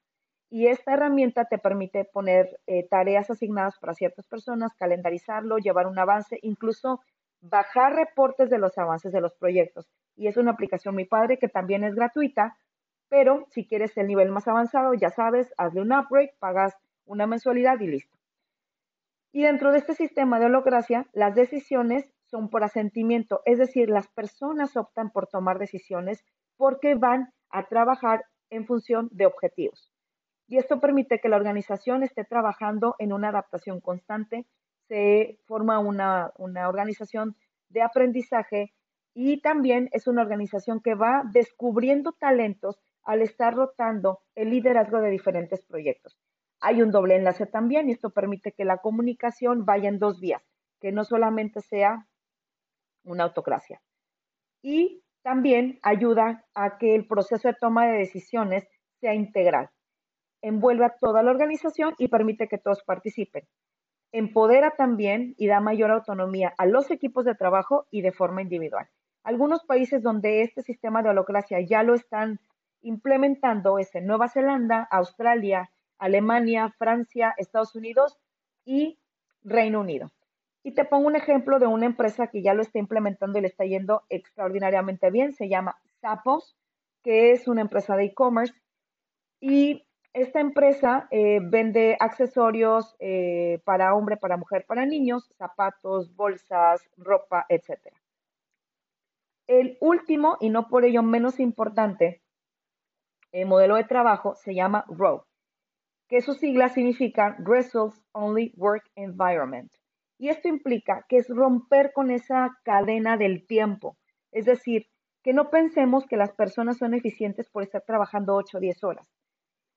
Y 0.49 0.67
esta 0.67 0.93
herramienta 0.93 1.45
te 1.45 1.57
permite 1.57 2.05
poner 2.05 2.59
eh, 2.67 2.87
tareas 2.87 3.29
asignadas 3.29 3.79
para 3.79 3.93
ciertas 3.93 4.27
personas, 4.27 4.75
calendarizarlo, 4.75 5.57
llevar 5.57 5.87
un 5.87 5.97
avance, 5.97 6.39
incluso 6.43 7.01
bajar 7.41 7.95
reportes 7.95 8.49
de 8.49 8.59
los 8.59 8.77
avances 8.77 9.11
de 9.11 9.21
los 9.21 9.33
proyectos. 9.35 9.87
Y 10.15 10.27
es 10.27 10.37
una 10.37 10.51
aplicación 10.51 10.93
muy 10.93 11.05
padre 11.05 11.39
que 11.39 11.47
también 11.47 11.83
es 11.83 11.95
gratuita, 11.95 12.57
pero 13.09 13.47
si 13.49 13.65
quieres 13.65 13.97
el 13.97 14.07
nivel 14.07 14.29
más 14.31 14.47
avanzado, 14.47 14.93
ya 14.93 15.09
sabes, 15.09 15.53
hazle 15.57 15.81
un 15.81 15.93
upgrade, 15.93 16.33
pagas 16.39 16.75
una 17.05 17.27
mensualidad 17.27 17.79
y 17.79 17.87
listo. 17.87 18.14
Y 19.35 19.41
dentro 19.41 19.73
de 19.73 19.79
este 19.79 19.95
sistema 19.95 20.39
de 20.39 20.45
holocracia, 20.45 21.09
las 21.11 21.35
decisiones 21.35 22.09
son 22.23 22.49
por 22.49 22.63
asentimiento, 22.63 23.41
es 23.43 23.57
decir, 23.57 23.89
las 23.89 24.07
personas 24.07 24.77
optan 24.77 25.11
por 25.11 25.27
tomar 25.27 25.59
decisiones 25.59 26.23
porque 26.55 26.95
van 26.95 27.33
a 27.49 27.67
trabajar 27.67 28.23
en 28.49 28.65
función 28.65 29.09
de 29.11 29.25
objetivos. 29.25 29.91
Y 30.47 30.55
esto 30.55 30.79
permite 30.79 31.19
que 31.19 31.27
la 31.27 31.35
organización 31.35 32.01
esté 32.01 32.23
trabajando 32.23 32.95
en 32.97 33.11
una 33.11 33.27
adaptación 33.27 33.81
constante, 33.81 34.45
se 34.87 35.37
forma 35.47 35.79
una, 35.79 36.31
una 36.37 36.69
organización 36.69 37.35
de 37.67 37.81
aprendizaje 37.81 38.71
y 39.13 39.41
también 39.41 39.89
es 39.91 40.07
una 40.07 40.21
organización 40.21 40.79
que 40.79 40.95
va 40.95 41.23
descubriendo 41.29 42.13
talentos 42.13 42.79
al 43.03 43.21
estar 43.21 43.53
rotando 43.53 44.21
el 44.33 44.51
liderazgo 44.51 45.01
de 45.01 45.09
diferentes 45.09 45.61
proyectos. 45.65 46.17
Hay 46.67 46.81
un 46.81 46.89
doble 46.89 47.15
enlace 47.15 47.45
también 47.45 47.87
y 47.87 47.91
esto 47.91 48.09
permite 48.09 48.51
que 48.51 48.65
la 48.65 48.77
comunicación 48.77 49.65
vaya 49.65 49.87
en 49.87 49.99
dos 49.99 50.19
vías, 50.19 50.41
que 50.81 50.91
no 50.91 51.03
solamente 51.03 51.61
sea 51.61 52.07
una 53.03 53.25
autocracia. 53.25 53.83
Y 54.63 55.03
también 55.21 55.77
ayuda 55.83 56.43
a 56.55 56.79
que 56.79 56.95
el 56.95 57.05
proceso 57.05 57.49
de 57.49 57.53
toma 57.53 57.85
de 57.85 57.99
decisiones 57.99 58.67
sea 58.99 59.13
integral. 59.13 59.69
Envuelve 60.41 60.85
a 60.85 60.95
toda 60.99 61.21
la 61.21 61.29
organización 61.29 61.93
y 61.99 62.07
permite 62.07 62.47
que 62.47 62.57
todos 62.57 62.81
participen. 62.83 63.43
Empodera 64.11 64.71
también 64.71 65.35
y 65.37 65.45
da 65.45 65.59
mayor 65.59 65.91
autonomía 65.91 66.55
a 66.57 66.65
los 66.65 66.89
equipos 66.89 67.25
de 67.25 67.35
trabajo 67.35 67.85
y 67.91 68.01
de 68.01 68.11
forma 68.11 68.41
individual. 68.41 68.89
Algunos 69.23 69.63
países 69.65 70.01
donde 70.01 70.41
este 70.41 70.63
sistema 70.63 71.03
de 71.03 71.09
holocracia 71.09 71.59
ya 71.61 71.83
lo 71.83 71.93
están 71.93 72.39
implementando 72.81 73.77
es 73.77 73.93
en 73.93 74.07
Nueva 74.07 74.29
Zelanda, 74.29 74.87
Australia, 74.89 75.69
Alemania, 75.97 76.73
Francia, 76.77 77.33
Estados 77.37 77.75
Unidos 77.75 78.17
y 78.65 78.99
Reino 79.43 79.79
Unido. 79.79 80.11
Y 80.63 80.71
te 80.71 80.85
pongo 80.85 81.07
un 81.07 81.15
ejemplo 81.15 81.59
de 81.59 81.67
una 81.67 81.85
empresa 81.85 82.27
que 82.27 82.41
ya 82.41 82.55
lo 82.55 82.63
está 82.63 82.79
implementando 82.79 83.37
y 83.37 83.41
le 83.43 83.47
está 83.47 83.65
yendo 83.65 84.03
extraordinariamente 84.09 85.11
bien. 85.11 85.31
Se 85.33 85.47
llama 85.47 85.77
Sapos, 86.01 86.57
que 87.03 87.31
es 87.31 87.47
una 87.47 87.61
empresa 87.61 87.95
de 87.95 88.05
e-commerce. 88.05 88.55
Y 89.39 89.85
esta 90.13 90.39
empresa 90.39 91.07
eh, 91.11 91.39
vende 91.43 91.97
accesorios 91.99 92.95
eh, 92.99 93.61
para 93.63 93.93
hombre, 93.93 94.17
para 94.17 94.37
mujer, 94.37 94.65
para 94.65 94.87
niños, 94.87 95.31
zapatos, 95.37 96.15
bolsas, 96.15 96.81
ropa, 96.97 97.45
etc. 97.49 97.93
El 99.45 99.77
último, 99.81 100.37
y 100.39 100.49
no 100.49 100.67
por 100.67 100.83
ello 100.83 101.03
menos 101.03 101.39
importante, 101.39 102.23
eh, 103.31 103.45
modelo 103.45 103.75
de 103.75 103.83
trabajo 103.83 104.33
se 104.33 104.55
llama 104.55 104.85
ROW 104.87 105.25
que 106.07 106.21
sus 106.21 106.37
siglas 106.37 106.73
significan 106.73 107.35
Results 107.43 107.99
Only 108.11 108.53
Work 108.57 108.83
Environment. 108.95 109.71
Y 110.17 110.29
esto 110.29 110.47
implica 110.47 111.05
que 111.09 111.17
es 111.17 111.27
romper 111.27 111.91
con 111.93 112.11
esa 112.11 112.57
cadena 112.63 113.17
del 113.17 113.45
tiempo. 113.47 113.97
Es 114.31 114.45
decir, 114.45 114.87
que 115.23 115.33
no 115.33 115.49
pensemos 115.49 116.05
que 116.05 116.17
las 116.17 116.31
personas 116.33 116.77
son 116.77 116.93
eficientes 116.93 117.49
por 117.49 117.63
estar 117.63 117.81
trabajando 117.81 118.35
8 118.35 118.57
o 118.57 118.61
10 118.61 118.83
horas. 118.83 119.07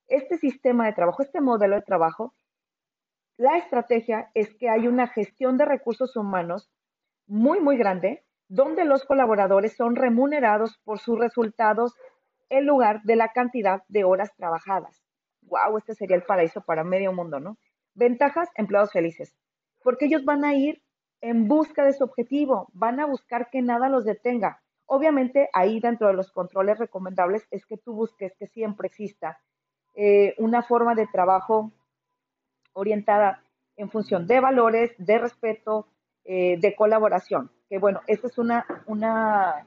Este 0.06 0.36
sistema 0.36 0.86
de 0.86 0.92
trabajo, 0.92 1.22
este 1.22 1.40
modelo 1.40 1.76
de 1.76 1.82
trabajo, 1.82 2.34
la 3.38 3.56
estrategia 3.56 4.30
es 4.34 4.54
que 4.54 4.68
hay 4.68 4.86
una 4.86 5.06
gestión 5.06 5.56
de 5.56 5.64
recursos 5.64 6.16
humanos 6.16 6.70
muy, 7.26 7.60
muy 7.60 7.76
grande, 7.78 8.24
donde 8.48 8.84
los 8.84 9.04
colaboradores 9.04 9.76
son 9.76 9.96
remunerados 9.96 10.78
por 10.84 10.98
sus 10.98 11.18
resultados 11.18 11.94
en 12.50 12.66
lugar 12.66 13.02
de 13.02 13.16
la 13.16 13.32
cantidad 13.32 13.82
de 13.88 14.04
horas 14.04 14.34
trabajadas 14.36 15.07
wow, 15.48 15.76
este 15.78 15.94
sería 15.94 16.16
el 16.16 16.22
paraíso 16.22 16.60
para 16.60 16.84
medio 16.84 17.12
mundo, 17.12 17.40
¿no? 17.40 17.58
Ventajas, 17.94 18.48
empleados 18.54 18.92
felices, 18.92 19.34
porque 19.82 20.06
ellos 20.06 20.24
van 20.24 20.44
a 20.44 20.54
ir 20.54 20.82
en 21.20 21.48
busca 21.48 21.84
de 21.84 21.92
su 21.92 22.04
objetivo, 22.04 22.68
van 22.72 23.00
a 23.00 23.06
buscar 23.06 23.50
que 23.50 23.62
nada 23.62 23.88
los 23.88 24.04
detenga. 24.04 24.62
Obviamente, 24.86 25.48
ahí 25.52 25.80
dentro 25.80 26.06
de 26.08 26.14
los 26.14 26.30
controles 26.30 26.78
recomendables 26.78 27.46
es 27.50 27.66
que 27.66 27.76
tú 27.76 27.94
busques 27.94 28.32
que 28.38 28.46
siempre 28.46 28.88
exista 28.88 29.40
eh, 29.94 30.34
una 30.38 30.62
forma 30.62 30.94
de 30.94 31.06
trabajo 31.06 31.72
orientada 32.72 33.42
en 33.76 33.90
función 33.90 34.26
de 34.26 34.40
valores, 34.40 34.92
de 34.98 35.18
respeto, 35.18 35.88
eh, 36.24 36.58
de 36.58 36.74
colaboración. 36.74 37.50
Que 37.68 37.78
bueno, 37.78 38.00
esta 38.06 38.28
es 38.28 38.38
una, 38.38 38.64
una 38.86 39.66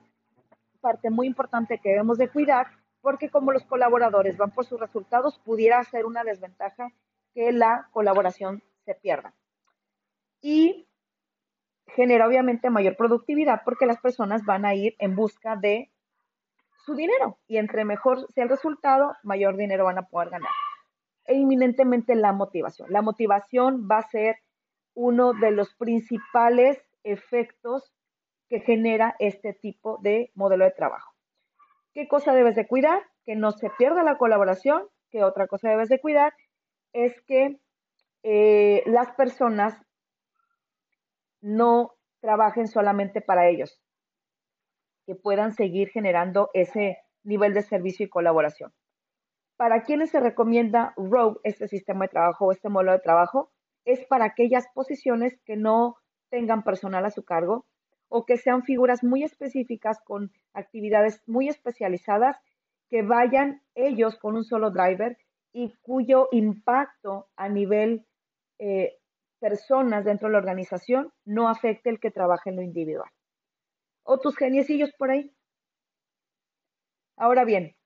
parte 0.79 1.09
muy 1.09 1.27
importante 1.27 1.79
que 1.79 1.89
debemos 1.89 2.17
de 2.17 2.29
cuidar 2.29 2.67
porque 3.01 3.29
como 3.29 3.51
los 3.51 3.65
colaboradores 3.65 4.37
van 4.37 4.51
por 4.51 4.65
sus 4.65 4.79
resultados, 4.79 5.39
pudiera 5.39 5.83
ser 5.83 6.05
una 6.05 6.23
desventaja 6.23 6.91
que 7.33 7.51
la 7.51 7.89
colaboración 7.91 8.63
se 8.85 8.95
pierda. 8.95 9.33
Y 10.41 10.87
genera 11.87 12.27
obviamente 12.27 12.69
mayor 12.69 12.95
productividad 12.95 13.61
porque 13.65 13.85
las 13.85 13.99
personas 13.99 14.43
van 14.45 14.65
a 14.65 14.73
ir 14.75 14.95
en 14.99 15.15
busca 15.15 15.55
de 15.55 15.91
su 16.85 16.95
dinero 16.95 17.37
y 17.47 17.57
entre 17.57 17.85
mejor 17.85 18.25
sea 18.31 18.45
el 18.45 18.49
resultado, 18.49 19.13
mayor 19.23 19.55
dinero 19.55 19.85
van 19.85 19.99
a 19.99 20.07
poder 20.07 20.29
ganar. 20.29 20.51
E 21.25 21.35
inminentemente 21.35 22.15
la 22.15 22.33
motivación. 22.33 22.91
La 22.91 23.01
motivación 23.01 23.87
va 23.89 23.99
a 23.99 24.09
ser 24.09 24.37
uno 24.93 25.33
de 25.33 25.51
los 25.51 25.73
principales 25.75 26.81
efectos 27.03 27.93
que 28.49 28.59
genera 28.59 29.15
este 29.19 29.53
tipo 29.53 29.99
de 30.01 30.31
modelo 30.35 30.65
de 30.65 30.71
trabajo. 30.71 31.10
¿Qué 31.93 32.07
cosa 32.07 32.33
debes 32.33 32.55
de 32.55 32.67
cuidar? 32.67 33.01
Que 33.25 33.35
no 33.35 33.51
se 33.51 33.69
pierda 33.77 34.03
la 34.03 34.17
colaboración. 34.17 34.87
¿Qué 35.09 35.23
otra 35.23 35.47
cosa 35.47 35.69
debes 35.69 35.89
de 35.89 35.99
cuidar? 35.99 36.33
Es 36.93 37.19
que 37.21 37.59
eh, 38.23 38.83
las 38.85 39.11
personas 39.13 39.75
no 41.41 41.93
trabajen 42.21 42.67
solamente 42.67 43.19
para 43.19 43.47
ellos, 43.49 43.81
que 45.05 45.15
puedan 45.15 45.53
seguir 45.53 45.89
generando 45.89 46.49
ese 46.53 46.99
nivel 47.23 47.53
de 47.53 47.63
servicio 47.63 48.05
y 48.05 48.09
colaboración. 48.09 48.71
¿Para 49.57 49.83
quienes 49.83 50.11
se 50.11 50.19
recomienda 50.19 50.93
Rogue, 50.95 51.39
este 51.43 51.67
sistema 51.67 52.05
de 52.05 52.09
trabajo 52.09 52.45
o 52.45 52.51
este 52.51 52.69
modelo 52.69 52.93
de 52.93 52.99
trabajo? 52.99 53.51
Es 53.85 54.05
para 54.05 54.25
aquellas 54.25 54.67
posiciones 54.73 55.39
que 55.45 55.57
no 55.57 55.95
tengan 56.29 56.63
personal 56.63 57.05
a 57.05 57.11
su 57.11 57.23
cargo 57.23 57.65
o 58.13 58.25
que 58.25 58.35
sean 58.35 58.63
figuras 58.63 59.05
muy 59.05 59.23
específicas 59.23 60.01
con 60.03 60.33
actividades 60.53 61.23
muy 61.27 61.47
especializadas 61.47 62.35
que 62.89 63.03
vayan 63.03 63.61
ellos 63.73 64.17
con 64.19 64.35
un 64.35 64.43
solo 64.43 64.69
driver 64.69 65.17
y 65.53 65.73
cuyo 65.81 66.27
impacto 66.33 67.29
a 67.37 67.47
nivel 67.47 68.05
eh, 68.59 68.97
personas 69.39 70.03
dentro 70.03 70.27
de 70.27 70.33
la 70.33 70.39
organización 70.39 71.13
no 71.23 71.47
afecte 71.47 71.89
el 71.89 72.01
que 72.01 72.11
trabaje 72.11 72.49
en 72.49 72.57
lo 72.57 72.61
individual. 72.61 73.09
O 74.03 74.19
tus 74.19 74.35
geniecillos 74.35 74.91
por 74.97 75.11
ahí. 75.11 75.33
Ahora 77.15 77.45
bien, 77.45 77.77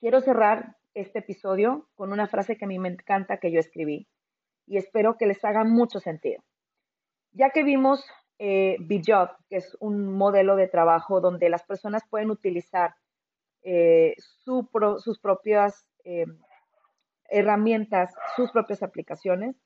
quiero 0.00 0.20
cerrar 0.20 0.76
este 0.94 1.20
episodio 1.20 1.88
con 1.94 2.12
una 2.12 2.26
frase 2.26 2.56
que 2.56 2.64
a 2.64 2.68
mí 2.68 2.80
me 2.80 2.88
encanta 2.88 3.38
que 3.38 3.52
yo 3.52 3.60
escribí 3.60 4.08
y 4.66 4.78
espero 4.78 5.16
que 5.16 5.26
les 5.26 5.44
haga 5.44 5.62
mucho 5.62 6.00
sentido. 6.00 6.42
Ya 7.30 7.50
que 7.50 7.62
vimos 7.62 8.04
eh, 8.38 8.76
BJob, 8.80 9.30
que 9.48 9.56
es 9.56 9.76
un 9.80 10.12
modelo 10.12 10.56
de 10.56 10.68
trabajo 10.68 11.20
donde 11.20 11.48
las 11.48 11.64
personas 11.64 12.02
pueden 12.08 12.30
utilizar 12.30 12.94
eh, 13.62 14.14
sus 14.16 15.18
propias 15.20 15.86
eh, 16.04 16.26
herramientas, 17.28 18.14
sus 18.36 18.50
propias 18.52 18.82
aplicaciones, 18.82 19.56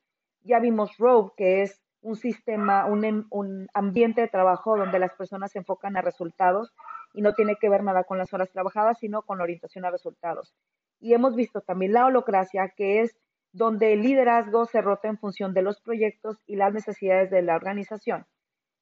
ya 0.41 0.59
vimos 0.59 0.97
Rogue, 0.97 1.31
que 1.37 1.61
es 1.61 1.81
un 2.01 2.15
sistema, 2.15 2.85
un, 2.85 3.27
un, 3.29 3.67
ambiente 3.73 4.21
de 4.21 4.27
trabajo 4.27 4.75
donde 4.75 4.99
las 4.99 5.13
personas 5.13 5.51
se 5.51 5.59
enfocan 5.59 5.95
a 5.95 6.01
resultados 6.01 6.73
y 7.13 7.21
no 7.21 7.33
tiene 7.33 7.55
que 7.55 7.69
ver 7.69 7.83
nada 7.83 8.03
con 8.03 8.17
las 8.17 8.33
horas 8.33 8.51
trabajadas, 8.51 8.99
sino 8.99 9.21
con 9.21 9.37
la 9.37 9.45
orientación 9.45 9.85
a 9.85 9.91
resultados. 9.91 10.53
Y 10.99 11.13
hemos 11.13 11.35
visto 11.35 11.61
también 11.61 11.93
la 11.93 12.05
holocracia, 12.05 12.73
que 12.75 13.01
es 13.01 13.15
donde 13.53 13.93
el 13.93 14.01
liderazgo 14.01 14.65
se 14.65 14.81
rota 14.81 15.07
en 15.07 15.17
función 15.17 15.53
de 15.53 15.61
los 15.61 15.79
proyectos 15.79 16.41
y 16.47 16.55
las 16.55 16.73
necesidades 16.73 17.29
de 17.29 17.43
la 17.43 17.55
organización. 17.55 18.25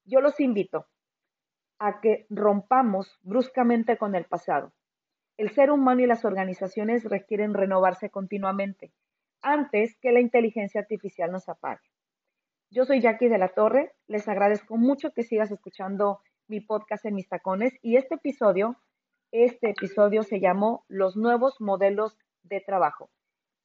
Yo 0.05 0.21
los 0.21 0.39
invito 0.39 0.87
a 1.79 1.99
que 2.01 2.25
rompamos 2.29 3.19
bruscamente 3.23 3.97
con 3.97 4.15
el 4.15 4.25
pasado. 4.25 4.73
El 5.37 5.49
ser 5.51 5.71
humano 5.71 6.01
y 6.01 6.05
las 6.05 6.25
organizaciones 6.25 7.05
requieren 7.05 7.53
renovarse 7.53 8.09
continuamente 8.09 8.91
antes 9.41 9.97
que 9.97 10.11
la 10.11 10.19
inteligencia 10.19 10.81
artificial 10.81 11.31
nos 11.31 11.49
apague. 11.49 11.89
Yo 12.69 12.85
soy 12.85 13.01
Jackie 13.01 13.27
de 13.27 13.37
la 13.37 13.49
Torre, 13.49 13.93
les 14.07 14.27
agradezco 14.27 14.77
mucho 14.77 15.11
que 15.11 15.23
sigas 15.23 15.51
escuchando 15.51 16.21
mi 16.47 16.61
podcast 16.61 17.05
en 17.05 17.15
mis 17.15 17.27
tacones 17.27 17.73
y 17.81 17.97
este 17.97 18.15
episodio, 18.15 18.77
este 19.31 19.71
episodio 19.71 20.23
se 20.23 20.39
llamó 20.39 20.85
Los 20.87 21.15
nuevos 21.15 21.59
modelos 21.59 22.17
de 22.43 22.61
trabajo. 22.61 23.09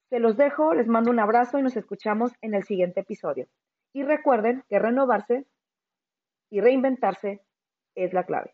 Se 0.09 0.19
los 0.19 0.37
dejo, 0.37 0.73
les 0.73 0.87
mando 0.87 1.11
un 1.11 1.19
abrazo 1.19 1.59
y 1.59 1.61
nos 1.61 1.77
escuchamos 1.77 2.31
en 2.41 2.53
el 2.53 2.63
siguiente 2.63 3.01
episodio. 3.01 3.47
Y 3.93 4.03
recuerden 4.03 4.63
que 4.69 4.79
renovarse 4.79 5.45
y 6.49 6.61
reinventarse 6.61 7.41
es 7.95 8.13
la 8.13 8.25
clave. 8.25 8.53